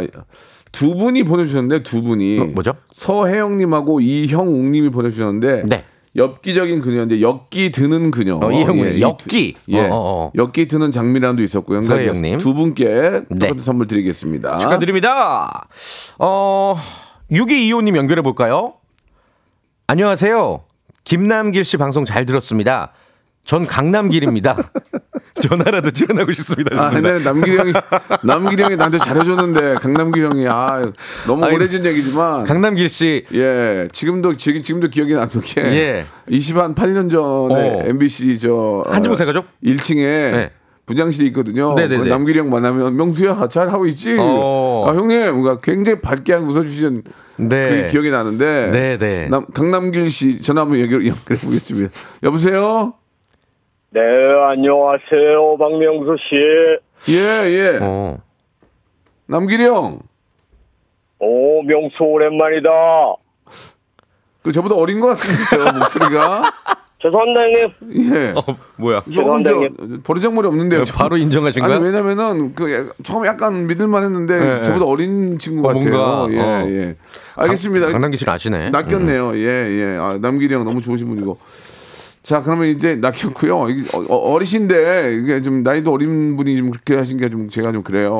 두 0.73 0.95
분이 0.97 1.23
보내주셨는데 1.23 1.83
두 1.83 2.01
분이 2.01 2.39
어, 2.39 2.45
뭐죠? 2.47 2.73
서혜영님하고 2.91 4.01
이형욱님이 4.01 4.89
보내주셨는데, 4.89 5.63
네. 5.67 5.85
엽기적인 6.15 6.81
그녀인데 6.81 7.21
엽기 7.21 7.71
드는 7.71 8.11
그녀. 8.11 8.39
어, 8.41 8.51
이형욱님. 8.51 8.97
이 8.97 9.01
엽기. 9.01 9.53
두- 9.53 9.71
예, 9.71 9.81
어, 9.81 9.85
어, 9.85 10.25
어. 10.25 10.31
엽기 10.35 10.67
드는 10.67 10.91
장미란도 10.91 11.41
있었고요. 11.41 11.81
서혜영님. 11.81 12.39
두 12.39 12.53
분께 12.53 13.21
네. 13.29 13.51
선물 13.59 13.87
드리겠습니다. 13.87 14.57
축하드립니다. 14.57 15.69
어, 16.19 16.75
6225님 17.31 17.95
연결해 17.95 18.21
볼까요? 18.21 18.73
안녕하세요. 19.87 20.63
김남길 21.03 21.65
씨 21.65 21.77
방송 21.77 22.05
잘 22.05 22.25
들었습니다. 22.25 22.93
전 23.45 23.65
강남길입니다. 23.65 24.57
전화라도 25.49 25.91
출연하고 25.91 26.31
싶습니다. 26.33 26.81
아. 26.81 26.89
근데 26.89 27.19
남길이 27.23 27.57
형이 27.57 27.73
남길이 28.23 28.63
형이 28.63 28.75
나한테 28.75 28.97
잘해줬는데 28.97 29.75
강남길 29.75 30.23
형이 30.23 30.47
아 30.49 30.81
너무 31.27 31.45
아니, 31.45 31.55
오래전 31.55 31.85
얘기지만 31.85 32.45
강남길 32.45 32.89
씨 32.89 33.25
예 33.33 33.87
지금도 33.91 34.37
지금 34.37 34.63
지금도 34.63 34.89
기억이 34.89 35.13
나는 35.13 35.29
게 35.41 35.61
예. 35.61 36.05
20한 36.29 36.75
8년 36.75 37.11
전에 37.11 37.69
어. 37.69 37.83
MBC 37.85 38.39
저 38.39 38.83
한지부세 38.87 39.25
가족? 39.25 39.45
1층에 39.63 39.95
네. 39.97 40.51
부장실이 40.85 41.27
있거든요. 41.27 41.73
네네네. 41.75 41.97
거기 41.97 42.09
남길이 42.09 42.39
형 42.39 42.49
만나면 42.49 42.95
명수야 42.97 43.47
잘 43.49 43.69
하고 43.69 43.85
있지. 43.87 44.17
어. 44.19 44.85
아 44.87 44.93
형님 44.93 45.31
뭔가 45.31 45.59
굉장히 45.61 46.01
밝게 46.01 46.33
웃어주시는 46.35 47.03
네. 47.37 47.63
그게 47.63 47.87
기억이 47.87 48.11
나는데 48.11 48.69
네네. 48.71 49.27
남, 49.29 49.45
강남길 49.53 50.09
씨 50.11 50.41
전화 50.41 50.61
한번 50.61 50.79
연결 50.79 51.05
연결해 51.07 51.39
보겠습니다. 51.41 51.89
여보세요. 52.23 52.93
네, 53.93 53.99
안녕하세요, 54.49 55.57
박명수 55.59 56.15
씨. 56.27 57.13
예 57.13 57.45
예. 57.51 57.77
어. 57.79 58.17
남길이 59.27 59.65
형. 59.65 59.91
오, 61.19 61.61
명수 61.61 62.01
오랜만이다. 62.03 62.69
그 64.41 64.51
저보다 64.51 64.75
어린 64.75 64.99
것 64.99 65.07
같은데요 65.09 65.79
목소리가. 65.79 66.51
죄송합니다, 67.03 67.41
형님. 67.41 68.15
예. 68.15 68.29
어, 68.35 68.41
뭐야? 68.77 69.01
조금 69.13 69.43
저 69.43 69.59
버르장머리 70.03 70.47
없는데요. 70.47 70.85
지금. 70.85 70.97
바로 70.97 71.17
인정하신 71.17 71.61
아니 71.61 71.73
거야? 71.73 71.83
왜냐면은 71.83 72.55
그 72.55 72.71
약- 72.73 72.93
처음에 73.03 73.27
약간 73.27 73.67
믿을만 73.67 74.05
했는데 74.05 74.33
예, 74.33 74.59
예. 74.59 74.63
저보다 74.63 74.85
어린 74.85 75.37
친구 75.37 75.67
어, 75.69 75.73
같아요. 75.73 75.91
뭔가, 75.91 76.33
예, 76.33 76.39
어. 76.39 76.65
예. 76.67 76.95
알겠습니다. 77.35 77.89
강남길 77.91 78.17
씨는 78.19 78.33
아시네. 78.33 78.69
낚였네요. 78.71 79.35
예, 79.35 79.41
예. 79.41 79.97
아, 79.99 80.17
남길이 80.19 80.55
형 80.55 80.63
너무 80.63 80.81
좋으신 80.81 81.07
분이고. 81.09 81.37
자, 82.23 82.41
그러면 82.41 82.67
이제 82.69 82.95
낚였고요. 82.95 83.69
이게 83.69 83.83
어, 84.09 84.15
어리신데 84.15 85.13
이게 85.21 85.41
좀 85.41 85.61
나이도 85.61 85.91
어린 85.91 86.37
분이 86.37 86.55
좀 86.57 86.71
그렇게 86.71 86.95
하신 86.95 87.17
게 87.17 87.27
좀 87.29 87.49
제가 87.49 87.71
좀 87.73 87.83
그래요. 87.83 88.19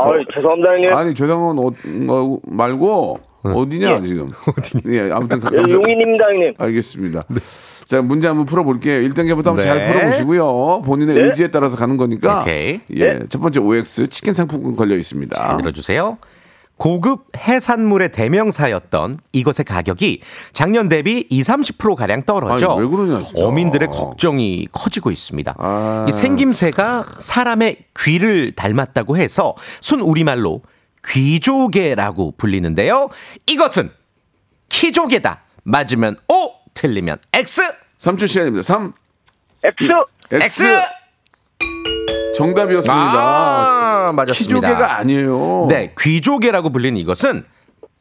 아, 0.00 0.12
죄송합니다, 0.34 0.70
형님. 0.70 0.94
아니 0.94 1.14
죄송한 1.14 1.58
어, 1.58 1.70
어, 2.08 2.38
말고 2.46 3.18
어디냐 3.42 4.00
지금? 4.00 4.28
어디? 4.56 4.80
예, 4.96 5.10
아무튼 5.12 5.40
가- 5.40 5.50
예, 5.52 5.58
용인입니다, 5.58 6.26
형님. 6.28 6.54
알겠습니다. 6.56 7.22
자, 7.84 8.00
문제 8.00 8.28
한번 8.28 8.46
풀어볼게요. 8.46 9.06
1단계부터 9.08 9.44
한번 9.44 9.56
네. 9.56 9.62
잘 9.62 9.92
풀어보시고요. 9.92 10.82
본인의 10.86 11.18
의지에 11.18 11.48
따라서 11.50 11.76
가는 11.76 11.98
거니까. 11.98 12.40
오케이. 12.40 12.80
예. 12.96 13.20
첫 13.28 13.40
번째 13.42 13.60
OX 13.60 14.08
치킨 14.08 14.32
상품권 14.32 14.74
걸려 14.74 14.96
있습니다. 14.96 15.36
잘 15.36 15.56
들어주세요. 15.58 16.16
고급 16.76 17.26
해산물의 17.36 18.10
대명사였던 18.12 19.20
이것의 19.32 19.64
가격이 19.66 20.20
작년 20.52 20.88
대비 20.88 21.26
20, 21.30 21.78
30% 21.78 21.94
가량 21.94 22.22
떨어져 22.24 22.70
아니, 22.72 22.82
왜 22.82 22.88
그러냐, 22.88 23.24
진짜. 23.24 23.44
어민들의 23.44 23.88
걱정이 23.88 24.66
커지고 24.72 25.10
있습니다. 25.10 25.54
아. 25.58 26.06
이 26.08 26.12
생김새가 26.12 27.04
사람의 27.18 27.76
귀를 27.98 28.52
닮았다고 28.56 29.16
해서 29.16 29.54
순 29.80 30.00
우리말로 30.00 30.62
귀조개라고 31.06 32.34
불리는데요. 32.36 33.08
이것은 33.46 33.90
키조개다. 34.68 35.42
맞으면 35.64 36.16
O, 36.28 36.50
틀리면 36.74 37.18
X. 37.32 37.62
3초 38.00 38.26
시간입니다. 38.26 38.62
3, 38.62 38.92
X! 39.62 39.88
X. 40.32 40.64
정답이었습니다. 42.36 42.94
아, 42.96 44.12
맞았습니다. 44.14 44.34
키조개가 44.60 44.98
아니에요. 44.98 45.66
네, 45.68 45.92
귀조개라고 45.98 46.70
불리는 46.70 46.98
이것은 47.00 47.44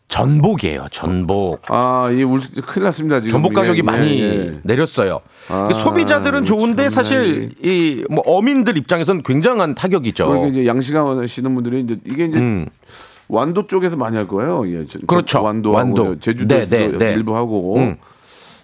전복이에요. 0.07 0.87
전복. 0.91 1.61
아, 1.69 2.09
이 2.11 2.23
울, 2.23 2.39
큰일 2.65 2.83
났습니다. 2.85 3.19
지금. 3.19 3.31
전복 3.31 3.53
가격이 3.53 3.79
예, 3.79 3.81
많이 3.83 4.21
예, 4.21 4.29
예. 4.47 4.51
내렸어요. 4.63 5.21
아, 5.49 5.67
그 5.67 5.73
소비자들은 5.73 6.45
좋은데 6.45 6.89
사실 6.89 7.51
이 7.63 8.03
뭐 8.09 8.21
어민들 8.25 8.77
입장에서는 8.77 9.23
굉장한 9.23 9.75
타격이죠. 9.75 10.27
그러니까 10.27 10.47
이제 10.49 10.65
양식하시는 10.67 11.55
분들이 11.55 11.81
이제 11.81 11.97
이게 12.05 12.25
이제 12.25 12.37
음. 12.37 12.67
완도 13.27 13.65
쪽에서 13.67 13.95
많이 13.95 14.17
할 14.17 14.27
거예요. 14.27 14.67
예. 14.71 14.85
저- 14.85 14.99
그렇죠. 15.07 15.41
완도, 15.41 15.71
완도. 15.71 16.03
완도. 16.03 16.19
제주도에서 16.19 16.75
네, 16.75 16.87
네, 16.89 16.97
네. 16.97 17.13
일부 17.13 17.35
하고 17.35 17.77
음. 17.77 17.95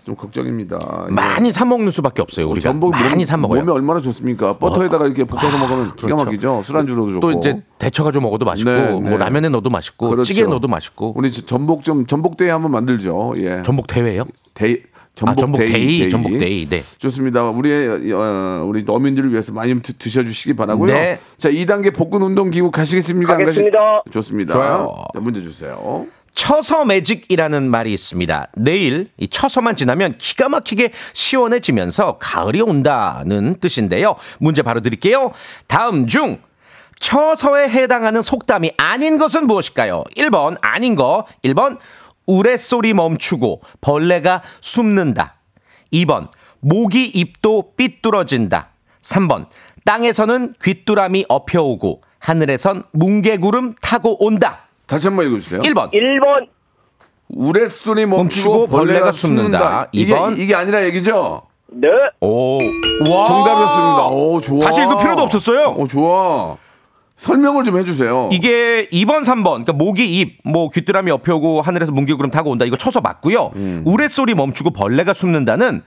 좀 0.09 0.15
걱정입니다. 0.15 1.05
예. 1.09 1.13
많이 1.13 1.51
사 1.51 1.65
먹는 1.65 1.91
수밖에 1.91 2.21
없어요. 2.23 2.49
우리가 2.49 2.67
전복 2.69 2.91
많이 2.91 3.15
몸, 3.17 3.25
사 3.25 3.37
먹어요. 3.37 3.59
어. 3.59 3.63
몸에 3.63 3.73
얼마나 3.73 3.99
좋습니까? 4.01 4.57
버터에다가 4.57 5.05
이렇게 5.05 5.23
볶아서 5.23 5.57
먹으면 5.59 5.95
기가 5.95 6.07
그렇죠. 6.07 6.25
막히죠. 6.25 6.61
술안주로도 6.63 7.11
좋고. 7.13 7.19
또 7.19 7.31
이제 7.37 7.61
데쳐가지고 7.77 8.23
먹어도 8.23 8.45
맛있고 8.45 8.71
네, 8.71 8.91
뭐 8.91 9.01
네. 9.11 9.17
라면에 9.17 9.49
넣어도 9.49 9.69
맛있고 9.69 10.09
그렇죠. 10.09 10.23
찌개에 10.27 10.45
넣어도 10.45 10.67
맛있고 10.67 11.13
우리 11.15 11.31
저 11.31 11.45
전복 11.45 11.83
좀 11.83 12.07
전복 12.07 12.37
대회 12.37 12.49
한번 12.49 12.71
만들죠. 12.71 13.33
예. 13.37 13.61
전복 13.63 13.85
대회요? 13.87 14.25
day 14.55 14.77
전복, 15.13 15.31
아, 15.31 15.35
전복 15.35 15.57
day, 15.59 15.67
day, 15.73 15.99
day. 15.99 16.09
전복 16.09 16.37
day. 16.39 16.67
네. 16.69 16.81
좋습니다. 16.97 17.43
우리 17.49 17.71
어, 18.13 18.63
우리 18.65 18.83
어민들을 18.87 19.31
위해서 19.31 19.51
많이 19.53 19.79
드, 19.81 19.93
드셔 19.93 20.23
주시기 20.23 20.55
바라고요. 20.55 20.93
네. 20.93 21.19
자, 21.37 21.49
2단계 21.51 21.93
복근 21.93 22.21
운동 22.21 22.49
기구 22.49 22.71
가시겠습니까? 22.71 23.33
안 23.33 23.39
가겠습니다. 23.39 23.77
가시- 24.05 24.11
좋습니다. 24.13 24.53
좋아요. 24.53 24.95
자, 25.13 25.19
문제 25.19 25.41
주세요. 25.41 26.05
처서 26.39 26.85
magic이라는 26.85 27.69
말이 27.69 27.91
있습니다. 27.91 28.47
내일 28.55 29.09
이 29.17 29.27
처서만 29.27 29.75
지나면 29.75 30.17
기가 30.17 30.47
막히게 30.47 30.93
시원해지면서 31.11 32.17
가을이 32.17 32.61
온다는 32.61 33.59
뜻인데요. 33.59 34.15
문제 34.39 34.61
바로 34.61 34.79
드릴게요. 34.79 35.33
다음 35.67 36.07
중 36.07 36.41
처서에 36.97 37.67
해당하는 37.67 38.21
속담이 38.21 38.71
아닌 38.77 39.17
것은 39.17 39.47
무엇일까요? 39.47 40.05
1번 40.15 40.57
아닌 40.61 40.95
거, 40.95 41.25
1번 41.43 41.77
우레소리 42.25 42.93
멈추고 42.93 43.61
벌레가 43.81 44.41
숨는다. 44.61 45.35
2번 45.91 46.29
모기 46.61 47.05
입도 47.05 47.73
삐뚤어진다. 47.75 48.69
3번 49.01 49.45
땅에서는 49.83 50.55
귀뚜라미 50.63 51.25
엎혀오고 51.27 51.99
하늘에선 52.19 52.83
뭉게구름 52.93 53.75
타고 53.81 54.23
온다. 54.23 54.68
다시 54.89 55.07
한 55.07 55.15
번 55.15 55.27
읽어주세요. 55.27 55.61
1번 55.61 55.91
1번, 55.93 56.47
우레소리 57.29 58.05
멈추고, 58.07 58.17
멈추고 58.23 58.67
벌레가 58.67 58.85
벌레가 58.99 59.11
숨는다. 59.11 59.59
숨는다. 59.59 59.87
이게. 59.91 60.15
이게 60.43 60.55
아니라 60.55 60.83
얘기죠? 60.85 61.43
네. 61.67 61.87
오. 62.21 62.57
와. 62.57 63.25
정답이었습니다. 63.27 64.07
오, 64.07 64.41
좋아. 64.41 64.59
다시 64.65 64.81
읽을 64.81 64.97
필요도 64.97 65.21
없었어요. 65.21 65.75
오, 65.77 65.85
좋아. 65.87 66.57
설명을 67.17 67.65
좀 67.65 67.77
해주세요. 67.77 68.29
이게 68.31 68.87
2번, 68.91 69.23
3번. 69.23 69.43
그러니까 69.43 69.73
모기 69.73 70.19
입, 70.19 70.39
뭐 70.43 70.69
귀뚜라미 70.71 71.11
엎여오고 71.11 71.61
하늘에서 71.61 71.91
뭉게구름 71.91 72.31
타고 72.31 72.49
온다. 72.49 72.65
이거 72.65 72.75
쳐서 72.77 73.01
맞고요. 73.01 73.51
음. 73.57 73.83
우레소리 73.85 74.33
멈추고 74.33 74.71
벌레가 74.71 75.13
숨는다는 75.13 75.83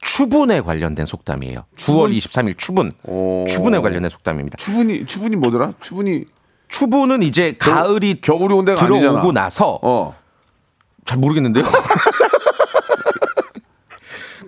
추분에 0.00 0.62
관련된 0.62 1.04
속담이에요. 1.06 1.66
9월 1.78 2.16
23일 2.16 2.56
추분. 2.58 2.90
오. 3.04 3.44
추분에 3.46 3.78
관련된 3.78 4.08
속담입니다. 4.08 4.56
추분이 4.56 5.04
추분이 5.06 5.36
뭐더라? 5.36 5.74
추분이 5.80 6.24
추분은 6.70 7.22
이제 7.22 7.56
가을이 7.58 8.20
겨울이 8.20 8.54
온 8.54 8.64
데가 8.64 8.80
들어오고 8.80 9.06
아니잖아. 9.18 9.32
나서 9.32 9.78
어. 9.82 10.14
잘 11.04 11.18
모르겠는데요. 11.18 11.64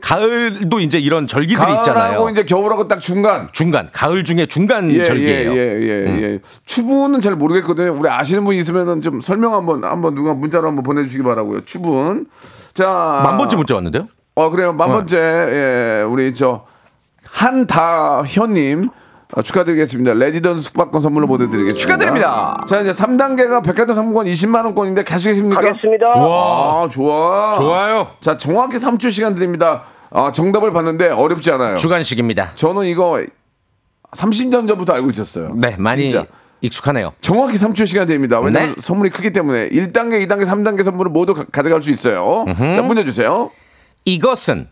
가을도 0.00 0.80
이제 0.80 0.98
이런 0.98 1.26
절기들이 1.26 1.56
가을하고 1.58 1.80
있잖아요. 1.80 2.28
이제 2.30 2.44
겨울하고 2.44 2.88
딱 2.88 2.98
중간. 2.98 3.48
중간 3.52 3.88
가을 3.92 4.24
중에 4.24 4.46
중간 4.46 4.90
예, 4.90 5.04
절기예요. 5.04 5.50
음. 5.50 5.56
예, 5.56 5.60
예, 5.60 5.88
예, 5.88 6.22
예. 6.22 6.38
추분은 6.66 7.20
잘 7.20 7.36
모르겠거든요. 7.36 7.94
우리 7.96 8.08
아시는 8.08 8.44
분 8.44 8.54
있으면은 8.56 9.00
좀 9.00 9.20
설명 9.20 9.54
한번 9.54 9.84
한번 9.84 10.14
누가 10.14 10.34
문자로 10.34 10.66
한번 10.66 10.82
보내주시기 10.82 11.22
바라고요. 11.22 11.64
추분. 11.64 12.26
자, 12.74 13.20
만 13.24 13.38
번째 13.38 13.56
문자 13.56 13.74
왔는데요? 13.74 14.08
어 14.34 14.50
그래요. 14.50 14.72
만 14.72 14.88
번째 14.88 15.16
예, 15.18 16.02
우리 16.02 16.34
저 16.34 16.66
한다현님. 17.24 18.90
어, 19.34 19.40
축하드리겠습니다. 19.42 20.12
레지던트 20.12 20.60
숙박권 20.60 21.00
선물로 21.00 21.26
보내드리겠습니다. 21.26 21.78
축하드립니다. 21.78 22.64
자, 22.68 22.80
이제 22.80 22.92
3단계가 22.92 23.64
백화점 23.64 23.96
상품권 23.96 24.26
20만원권인데 24.26 25.04
가시겠습니까? 25.06 25.60
가겠습니다. 25.60 26.06
아, 26.14 26.88
좋아. 26.90 27.54
좋아요. 27.54 28.08
자, 28.20 28.36
정확히 28.36 28.76
3초 28.78 29.10
시간 29.10 29.34
드립니다. 29.34 29.84
아, 30.10 30.32
정답을 30.32 30.72
봤는데 30.72 31.08
어렵지 31.08 31.50
않아요. 31.52 31.76
주간식입니다. 31.76 32.50
저는 32.56 32.84
이거 32.84 33.24
30년 34.12 34.68
전부터 34.68 34.92
알고 34.92 35.10
있었어요. 35.10 35.52
네, 35.56 35.76
많이 35.78 36.10
진짜. 36.10 36.26
익숙하네요. 36.60 37.14
정확히 37.22 37.56
3초의 37.58 37.86
시간 37.86 38.06
됩니다. 38.06 38.38
왜냐면 38.38 38.74
네. 38.74 38.80
선물이 38.80 39.10
크기 39.10 39.32
때문에 39.32 39.70
1단계, 39.70 40.24
2단계, 40.26 40.44
3단계 40.44 40.84
선물을 40.84 41.10
모두 41.10 41.34
가, 41.34 41.44
져갈수 41.62 41.90
있어요. 41.90 42.44
자, 42.76 42.82
문제 42.82 43.04
주세요. 43.04 43.50
이것은 44.04 44.68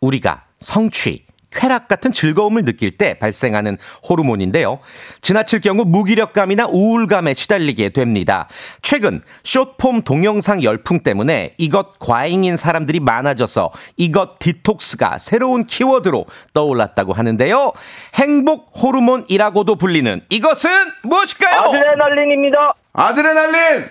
우리가 0.00 0.44
성취, 0.58 1.26
쾌락 1.50 1.88
같은 1.88 2.12
즐거움을 2.12 2.64
느낄 2.64 2.96
때 2.96 3.18
발생하는 3.18 3.78
호르몬인데요. 4.08 4.78
지나칠 5.20 5.60
경우 5.60 5.84
무기력감이나 5.84 6.66
우울감에 6.68 7.34
시달리게 7.34 7.90
됩니다. 7.90 8.48
최근 8.82 9.20
숏폼 9.44 10.02
동영상 10.02 10.62
열풍 10.62 11.00
때문에 11.00 11.54
이것 11.58 11.98
과잉인 11.98 12.56
사람들이 12.56 13.00
많아져서 13.00 13.70
이것 13.96 14.38
디톡스가 14.38 15.18
새로운 15.18 15.66
키워드로 15.66 16.26
떠올랐다고 16.54 17.12
하는데요. 17.12 17.72
행복 18.14 18.72
호르몬이라고도 18.82 19.76
불리는 19.76 20.20
이것은 20.30 20.70
무엇일까요? 21.02 21.60
아드레날린입니다. 21.60 22.74
아드레날린! 22.92 23.88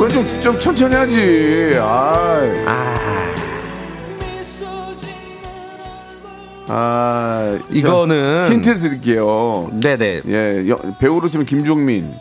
왜 0.00 0.08
좀, 0.08 0.40
좀 0.40 0.58
천천히 0.58 0.94
하지. 0.94 1.72
아이. 1.76 2.64
아, 2.66 3.34
아, 6.72 7.58
자, 7.60 7.66
이거는 7.70 8.52
힌트를 8.52 8.78
드릴게요. 8.78 9.70
네네. 9.82 10.22
예, 10.28 10.64
여- 10.68 10.78
배우로 11.00 11.28
치면 11.28 11.44
김종민. 11.46 12.14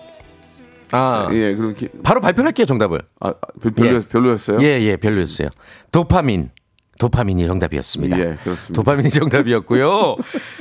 아, 0.92 1.28
예, 1.32 1.56
그리고 1.56 1.74
기, 1.74 1.88
바로 2.04 2.20
발표할게요 2.20 2.66
정답을. 2.66 3.00
아, 3.20 3.34
별- 3.62 3.72
별로, 3.72 3.96
예. 3.96 4.00
별로였어요? 4.02 4.60
예, 4.62 4.82
예, 4.82 4.98
별로였어요. 4.98 5.50
도파민. 5.92 6.50
도파민이 6.98 7.48
정답이었습니다. 7.48 8.20
예, 8.20 8.38
그렇습니다. 8.44 8.74
도파민이 8.74 9.10
정답이었고요. 9.12 10.18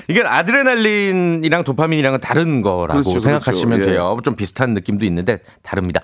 이건 0.07 0.27
아드레날린이랑 0.27 1.65
도파민이랑은 1.65 2.21
다른 2.21 2.63
거라고 2.63 3.01
그렇죠, 3.01 3.19
생각하시면 3.19 3.79
그렇죠. 3.79 3.91
예. 3.91 3.95
돼요. 3.95 4.17
좀 4.23 4.37
비슷한 4.37 4.73
느낌도 4.73 5.05
있는데 5.07 5.39
다릅니다. 5.65 6.01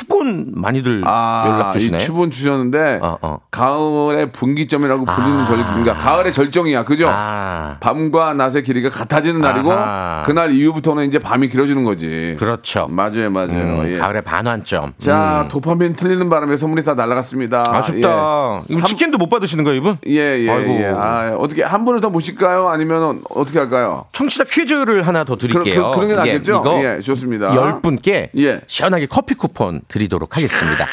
추분 0.00 0.46
많이들 0.54 1.02
아, 1.04 1.44
연락 1.48 1.72
주시네. 1.72 1.96
이 1.96 2.00
추분 2.00 2.30
주셨는데 2.30 3.00
어, 3.02 3.18
어. 3.22 3.38
가을의 3.50 4.30
분기점이라고 4.30 5.04
불리는 5.04 5.40
아. 5.40 5.44
절기인가? 5.46 5.94
가을의 5.94 6.32
절정이야, 6.32 6.84
그죠? 6.84 7.08
아, 7.10 7.76
밤과 7.80 8.34
낮의 8.34 8.62
길이가 8.62 8.88
같아지는 8.90 9.40
날이고 9.40 9.72
아하. 9.72 10.22
그날 10.24 10.52
이후부터는 10.52 11.06
이제 11.08 11.18
밤이 11.18 11.48
길어지는 11.48 11.82
거지. 11.84 12.36
그렇죠. 12.38 12.86
맞아요, 12.88 13.30
맞아요. 13.30 13.50
음, 13.80 13.92
예. 13.92 13.98
가을의 13.98 14.22
반환점. 14.22 14.92
자, 14.98 15.42
음. 15.42 15.48
도파민 15.48 15.96
틀리는 15.96 16.28
바람에 16.30 16.56
선물이 16.56 16.84
다 16.84 16.94
날아갔습니다. 16.94 17.64
아쉽다. 17.66 18.62
이거 18.68 18.78
한- 18.78 18.84
치킨도 18.84 19.18
못 19.18 19.28
받으시는 19.28 19.64
거예요, 19.64 19.78
이분? 19.78 19.96
예, 20.06 20.38
예, 20.44 20.50
아이고. 20.50 20.72
예. 20.82 20.86
아, 20.96 21.36
어떻게 21.36 21.64
한 21.64 21.84
분을 21.84 22.00
더 22.00 22.10
모실까요? 22.10 22.68
아니면 22.68 23.22
어떻게 23.30 23.58
할까요? 23.58 24.04
청취자 24.12 24.44
퀴즈를 24.44 25.04
하나 25.06 25.24
더 25.24 25.36
드릴게요. 25.36 25.90
그, 25.90 25.96
그, 25.96 26.00
런게 26.00 26.14
낫겠죠? 26.14 26.62
이거 26.64 26.80
예, 26.84 27.00
좋습니다. 27.00 27.54
열 27.56 27.80
분께 27.82 28.30
예. 28.38 28.60
시원하게 28.68 29.06
커피 29.06 29.34
쿠폰 29.34 29.79
드리도록 29.88 30.36
하겠습니다. 30.36 30.86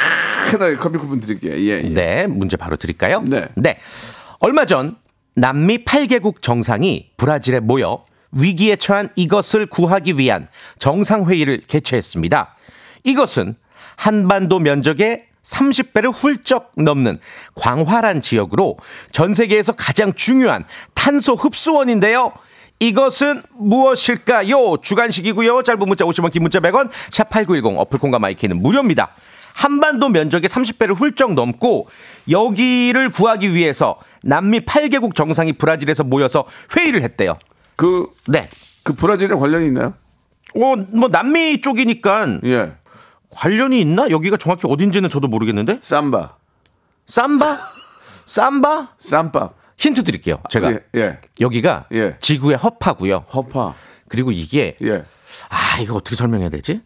크게 0.50 0.76
커피 0.76 0.98
쿠폰 0.98 1.20
드릴게요. 1.20 1.54
예, 1.54 1.82
예. 1.84 1.90
네, 1.90 2.28
문제 2.28 2.58
바로 2.58 2.78
드릴까요? 2.78 3.24
네. 3.28 3.80
얼마 4.40 4.66
전 4.66 4.96
남미 5.36 5.84
8개국 5.86 6.42
정상이 6.42 7.12
브라질에 7.18 7.60
모여 7.60 8.06
위기에 8.32 8.76
처한 8.76 9.10
이것을 9.16 9.66
구하기 9.66 10.18
위한 10.18 10.48
정상회의를 10.80 11.62
개최했습니다. 11.68 12.56
이것은 13.04 13.56
한반도 13.96 14.60
면적의 14.60 15.24
30배를 15.44 16.14
훌쩍 16.14 16.72
넘는 16.76 17.18
광활한 17.56 18.22
지역으로 18.22 18.78
전 19.12 19.34
세계에서 19.34 19.74
가장 19.74 20.14
중요한 20.14 20.66
탄소 20.94 21.34
흡수원인데요. 21.36 22.34
이것은 22.80 23.42
무엇일까요? 23.58 24.78
주관식이고요. 24.82 25.64
짧은 25.64 25.80
문자 25.80 26.06
50원, 26.06 26.32
긴 26.32 26.44
문자 26.44 26.60
100원, 26.60 26.90
샵8910 26.90 27.78
어플 27.80 27.98
콩과 27.98 28.20
마이케이는 28.20 28.62
무료입니다. 28.62 29.10
한반도 29.56 30.10
면적의 30.10 30.48
30배를 30.48 30.94
훌쩍 30.96 31.34
넘고 31.34 31.90
여기를 32.30 33.10
구하기 33.10 33.56
위해서 33.56 33.98
남미 34.22 34.60
8개국 34.60 35.16
정상이 35.16 35.54
브라질에서 35.54 36.04
모여서 36.04 36.46
회의를 36.76 37.02
했대요. 37.02 37.38
그, 37.76 38.08
네. 38.28 38.50
그 38.84 38.94
브라질에 38.94 39.34
관련이 39.34 39.66
있나요? 39.66 39.96
어, 40.56 40.76
뭐 40.90 41.10
남미 41.10 41.62
쪽이니까 41.62 42.40
예. 42.46 42.74
관련이 43.32 43.82
있나? 43.82 44.10
여기가 44.10 44.38
정확히 44.38 44.68
어딘지는 44.68 45.10
저도 45.10 45.28
모르겠는데. 45.28 45.80
삼바. 45.82 46.36
삼바? 47.08 47.60
삼바? 48.26 48.90
쌈밥. 49.00 49.56
힌트 49.78 50.04
드릴게요. 50.04 50.42
제가 50.50 50.72
예, 50.74 50.80
예. 50.96 51.20
여기가 51.40 51.86
예. 51.94 52.18
지구의 52.20 52.58
허파고요. 52.58 53.26
허파. 53.34 53.76
그리고 54.10 54.32
이게 54.32 54.76
예. 54.82 55.04
아 55.50 55.80
이거 55.82 55.96
어떻게 55.96 56.16
설명해야 56.16 56.50
되지? 56.50 56.82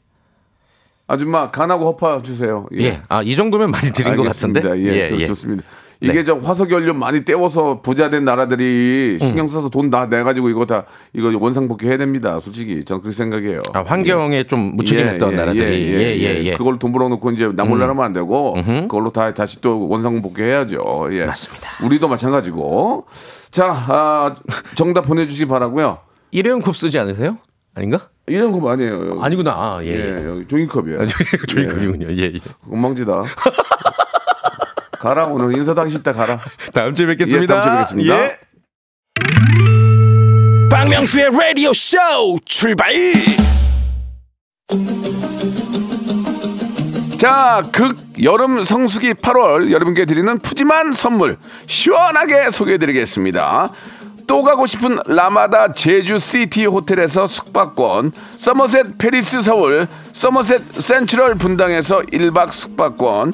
아줌마 1.07 1.49
간하고 1.51 1.85
허파 1.85 2.21
주세요. 2.21 2.67
예. 2.79 3.01
아 3.09 3.21
이 3.23 3.35
정도면 3.35 3.71
많이 3.71 3.91
드린 3.91 4.15
것 4.15 4.23
같은데. 4.23 4.59
알겠습니다. 4.61 4.95
예, 4.97 5.09
그거 5.09 5.25
좋습니다. 5.27 5.63
이게 6.03 6.13
네. 6.13 6.23
저 6.23 6.35
화석 6.35 6.71
연료 6.71 6.95
많이 6.95 7.23
떼워서 7.23 7.81
부자 7.81 8.09
된 8.09 8.25
나라들이 8.25 9.19
신경 9.21 9.47
써서 9.47 9.69
돈 9.69 9.91
다 9.91 10.05
내가지고 10.07 10.49
이거 10.49 10.65
다 10.65 10.85
이거 11.13 11.31
원상복귀 11.37 11.85
해야 11.85 11.97
됩니다. 11.97 12.39
솔직히 12.39 12.83
저는 12.85 13.01
그렇게 13.01 13.15
생각해요. 13.15 13.59
아, 13.73 13.83
환경에 13.85 14.43
좀 14.45 14.75
무책임했던 14.77 15.29
예, 15.29 15.33
예, 15.33 15.37
나라들이 15.37 15.61
예, 15.63 15.99
예, 15.99 16.17
예. 16.17 16.43
예. 16.45 16.53
그걸 16.53 16.79
돈 16.79 16.91
벌어놓고 16.91 17.31
이제 17.31 17.51
나몰라라면 17.53 18.03
안 18.03 18.13
되고 18.13 18.55
그걸로 18.63 19.11
다 19.11 19.31
다시 19.33 19.61
또 19.61 19.87
원상복귀 19.89 20.41
해야죠. 20.41 21.09
예. 21.11 21.25
맞습니다. 21.25 21.67
우리도 21.83 22.07
마찬가지고. 22.07 23.05
자, 23.51 23.65
아, 23.67 24.35
정답 24.75 25.01
보내주시기 25.01 25.47
바라고요. 25.49 25.99
일회용 26.31 26.61
컵 26.61 26.75
쓰지 26.77 26.97
않으세요? 26.97 27.37
아닌가? 27.75 27.99
거 28.27 28.71
아니에요. 28.71 29.19
아니구나. 29.21 29.51
아, 29.51 29.79
예. 29.83 29.87
예, 29.89 30.39
예. 30.39 30.47
종이컵이에요. 30.47 31.05
종이컵이군요. 31.47 32.07
예, 32.11 32.23
예. 32.23 32.39
엉망지다. 32.71 33.23
가라 35.01 35.25
오늘 35.25 35.57
인사도 35.57 35.81
하기 35.81 35.91
싫다 35.91 36.13
가라. 36.13 36.37
다음 36.73 36.93
주에 36.93 37.07
뵙겠습니다. 37.07 37.41
예, 37.41 37.47
다음 37.47 37.63
주에 37.63 37.71
뵙겠습니다. 37.73 38.23
예. 38.23 38.37
박명수의 40.69 41.31
라디오 41.31 41.73
쇼 41.73 41.97
출발 42.45 42.93
자, 47.17 47.63
극 47.71 47.97
여름 48.23 48.63
성수기 48.63 49.15
8월 49.15 49.71
여러분께 49.71 50.05
드리는 50.05 50.37
푸짐한 50.39 50.93
선물 50.93 51.37
시원하게 51.65 52.51
소개해 52.51 52.77
드리겠습니다. 52.77 53.71
또 54.27 54.43
가고 54.43 54.65
싶은 54.65 54.97
라마다 55.07 55.73
제주 55.73 56.19
시티 56.19 56.65
호텔에서 56.65 57.27
숙박권, 57.27 58.11
서머셋 58.37 58.97
팰리스 58.97 59.41
서울, 59.41 59.87
서머셋 60.13 60.73
센트럴 60.75 61.35
분당에서 61.35 61.99
1박 62.01 62.51
숙박권, 62.51 63.33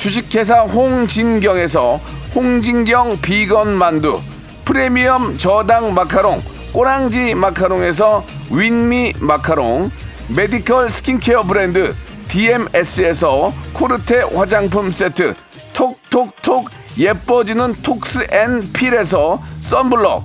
주식회사 0.00 0.62
홍진경에서 0.62 2.00
홍진경 2.34 3.18
비건 3.20 3.74
만두 3.74 4.18
프리미엄 4.64 5.36
저당 5.36 5.92
마카롱 5.92 6.42
꼬랑지 6.72 7.34
마카롱에서 7.34 8.24
윈미 8.50 9.12
마카롱 9.18 9.90
메디컬 10.34 10.88
스킨케어 10.88 11.42
브랜드 11.42 11.94
DMS에서 12.28 13.52
코르테 13.74 14.22
화장품 14.34 14.90
세트 14.90 15.34
톡톡톡 15.74 16.70
예뻐지는 16.96 17.74
톡스 17.82 18.26
앤 18.30 18.72
필에서 18.72 19.42
썬블럭 19.60 20.24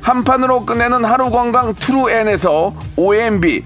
한판으로 0.00 0.64
끝내는 0.64 1.04
하루 1.04 1.30
건강 1.30 1.74
트루엔에서 1.74 2.72
OMB 2.94 3.64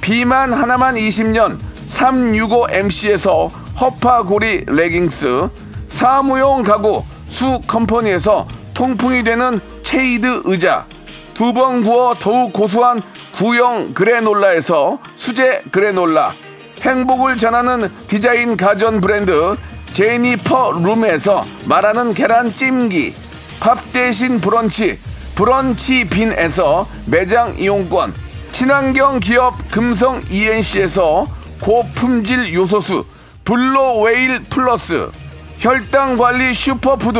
비만 0.00 0.54
하나만 0.54 0.94
20년 0.94 1.58
365MC에서 1.88 3.67
허파고리 3.80 4.64
레깅스 4.66 5.48
사무용 5.88 6.64
가구 6.64 7.04
수 7.28 7.60
컴퍼니에서 7.66 8.46
통풍이 8.74 9.22
되는 9.22 9.60
체이드 9.82 10.42
의자 10.44 10.86
두 11.34 11.52
번 11.52 11.84
구워 11.84 12.14
더욱 12.14 12.52
고소한 12.52 13.00
구형 13.34 13.94
그래놀라에서 13.94 14.98
수제 15.14 15.62
그래놀라 15.70 16.34
행복을 16.80 17.36
전하는 17.36 17.88
디자인 18.08 18.56
가전 18.56 19.00
브랜드 19.00 19.56
제니퍼 19.92 20.72
룸에서 20.72 21.44
말하는 21.66 22.14
계란 22.14 22.52
찜기 22.52 23.14
밥 23.60 23.78
대신 23.92 24.40
브런치 24.40 24.98
브런치 25.36 26.08
빈에서 26.08 26.88
매장 27.06 27.54
이용권 27.56 28.12
친환경 28.50 29.20
기업 29.20 29.56
금성 29.70 30.22
ENC에서 30.28 31.28
고품질 31.60 32.52
요소수 32.54 33.04
블로웨일 33.48 34.42
플러스 34.50 35.08
혈당 35.56 36.18
관리 36.18 36.52
슈퍼푸드 36.52 37.18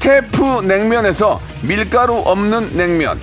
테프 0.00 0.62
냉면에서 0.62 1.38
밀가루 1.62 2.14
없는 2.26 2.76
냉면 2.76 3.16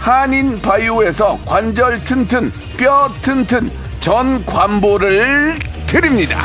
한인 0.00 0.60
바이오에서 0.60 1.38
관절 1.46 2.02
튼튼 2.02 2.50
뼈 2.76 3.08
튼튼 3.22 3.70
전 4.00 4.44
관보를 4.44 5.54
드립니다. 5.86 6.40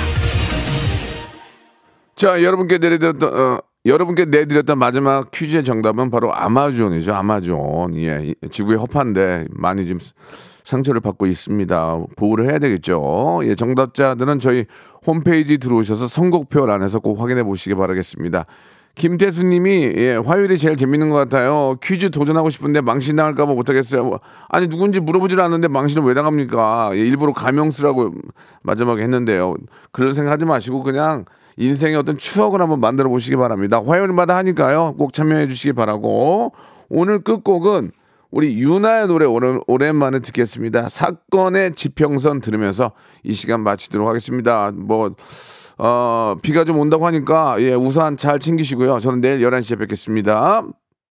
자, 2.16 2.44
여러분께 2.44 2.78
내드렸던 2.78 3.34
어, 3.34 3.60
여러분께 3.84 4.26
내드렸던 4.26 4.78
마지막 4.78 5.32
퀴즈의 5.32 5.64
정답은 5.64 6.12
바로 6.12 6.36
아마존이죠. 6.36 7.16
아마존. 7.16 7.96
예, 7.96 8.22
이- 8.26 8.36
지구의 8.52 8.78
허파인데 8.78 9.46
많이 9.50 9.86
지금 9.88 10.00
상처를 10.68 11.00
받고 11.00 11.28
있습니다. 11.28 11.98
보호를 12.18 12.50
해야 12.50 12.60
되겠죠. 12.60 13.40
예, 13.44 13.56
정답자들은 13.56 14.40
저희 14.40 14.66
홈페이지 15.06 15.58
들어오셔서 15.58 16.08
선곡표란에서 16.08 17.00
꼭 17.00 17.22
확인해 17.22 17.44
보시기 17.44 17.74
바라겠습니다. 17.74 18.46
김태수님이 18.96 19.94
예, 19.96 20.16
화요일이 20.18 20.58
제일 20.58 20.76
재밌는 20.76 21.10
것 21.10 21.16
같아요. 21.16 21.78
퀴즈 21.82 22.10
도전하고 22.10 22.50
싶은데 22.50 22.82
망신 22.82 23.16
당할까봐 23.16 23.54
못하겠어요. 23.54 24.20
아니 24.50 24.68
누군지 24.68 25.00
물어보질 25.00 25.40
않는데 25.40 25.70
망신을 25.70 26.04
왜 26.04 26.14
당합니까? 26.14 26.90
예, 26.96 26.98
일부러 26.98 27.32
가명 27.32 27.72
쓰라고 27.72 28.12
마지막에 28.62 29.02
했는데요. 29.04 29.56
그런 29.94 30.14
생각하지 30.14 30.44
마시고 30.44 30.84
그냥 30.84 31.24
인생의 31.56 31.96
어떤 31.96 32.18
추억을 32.18 32.62
한번 32.62 32.82
만들어 32.82 33.08
보시기 33.08 33.38
바랍니다. 33.38 33.82
화요일마다 33.86 34.36
하니까요. 34.36 34.96
꼭 34.98 35.14
참여해 35.14 35.48
주시기 35.48 35.74
바라고 35.74 36.52
오늘 36.90 37.20
끝곡은 37.20 37.92
우리 38.32 38.58
유나의 38.58 39.08
노래 39.08 39.26
오랜, 39.26 39.62
오랜 39.68 39.96
만에 39.96 40.20
듣겠습니다. 40.20 40.90
사건의 40.90 41.74
지평선 41.76 42.42
들으면서 42.42 42.92
이 43.24 43.34
시간 43.34 43.62
마치도록 43.62 44.08
하겠습니다. 44.08 44.72
뭐 44.74 45.16
어, 45.78 46.36
비가 46.42 46.64
좀 46.64 46.78
온다고 46.80 47.06
하니까 47.08 47.58
예, 47.60 47.74
우산 47.74 48.18
잘 48.18 48.40
챙기시고요. 48.40 49.00
저는 49.00 49.22
내일 49.22 49.40
11시에 49.40 49.80
뵙겠습니다. 49.80 50.64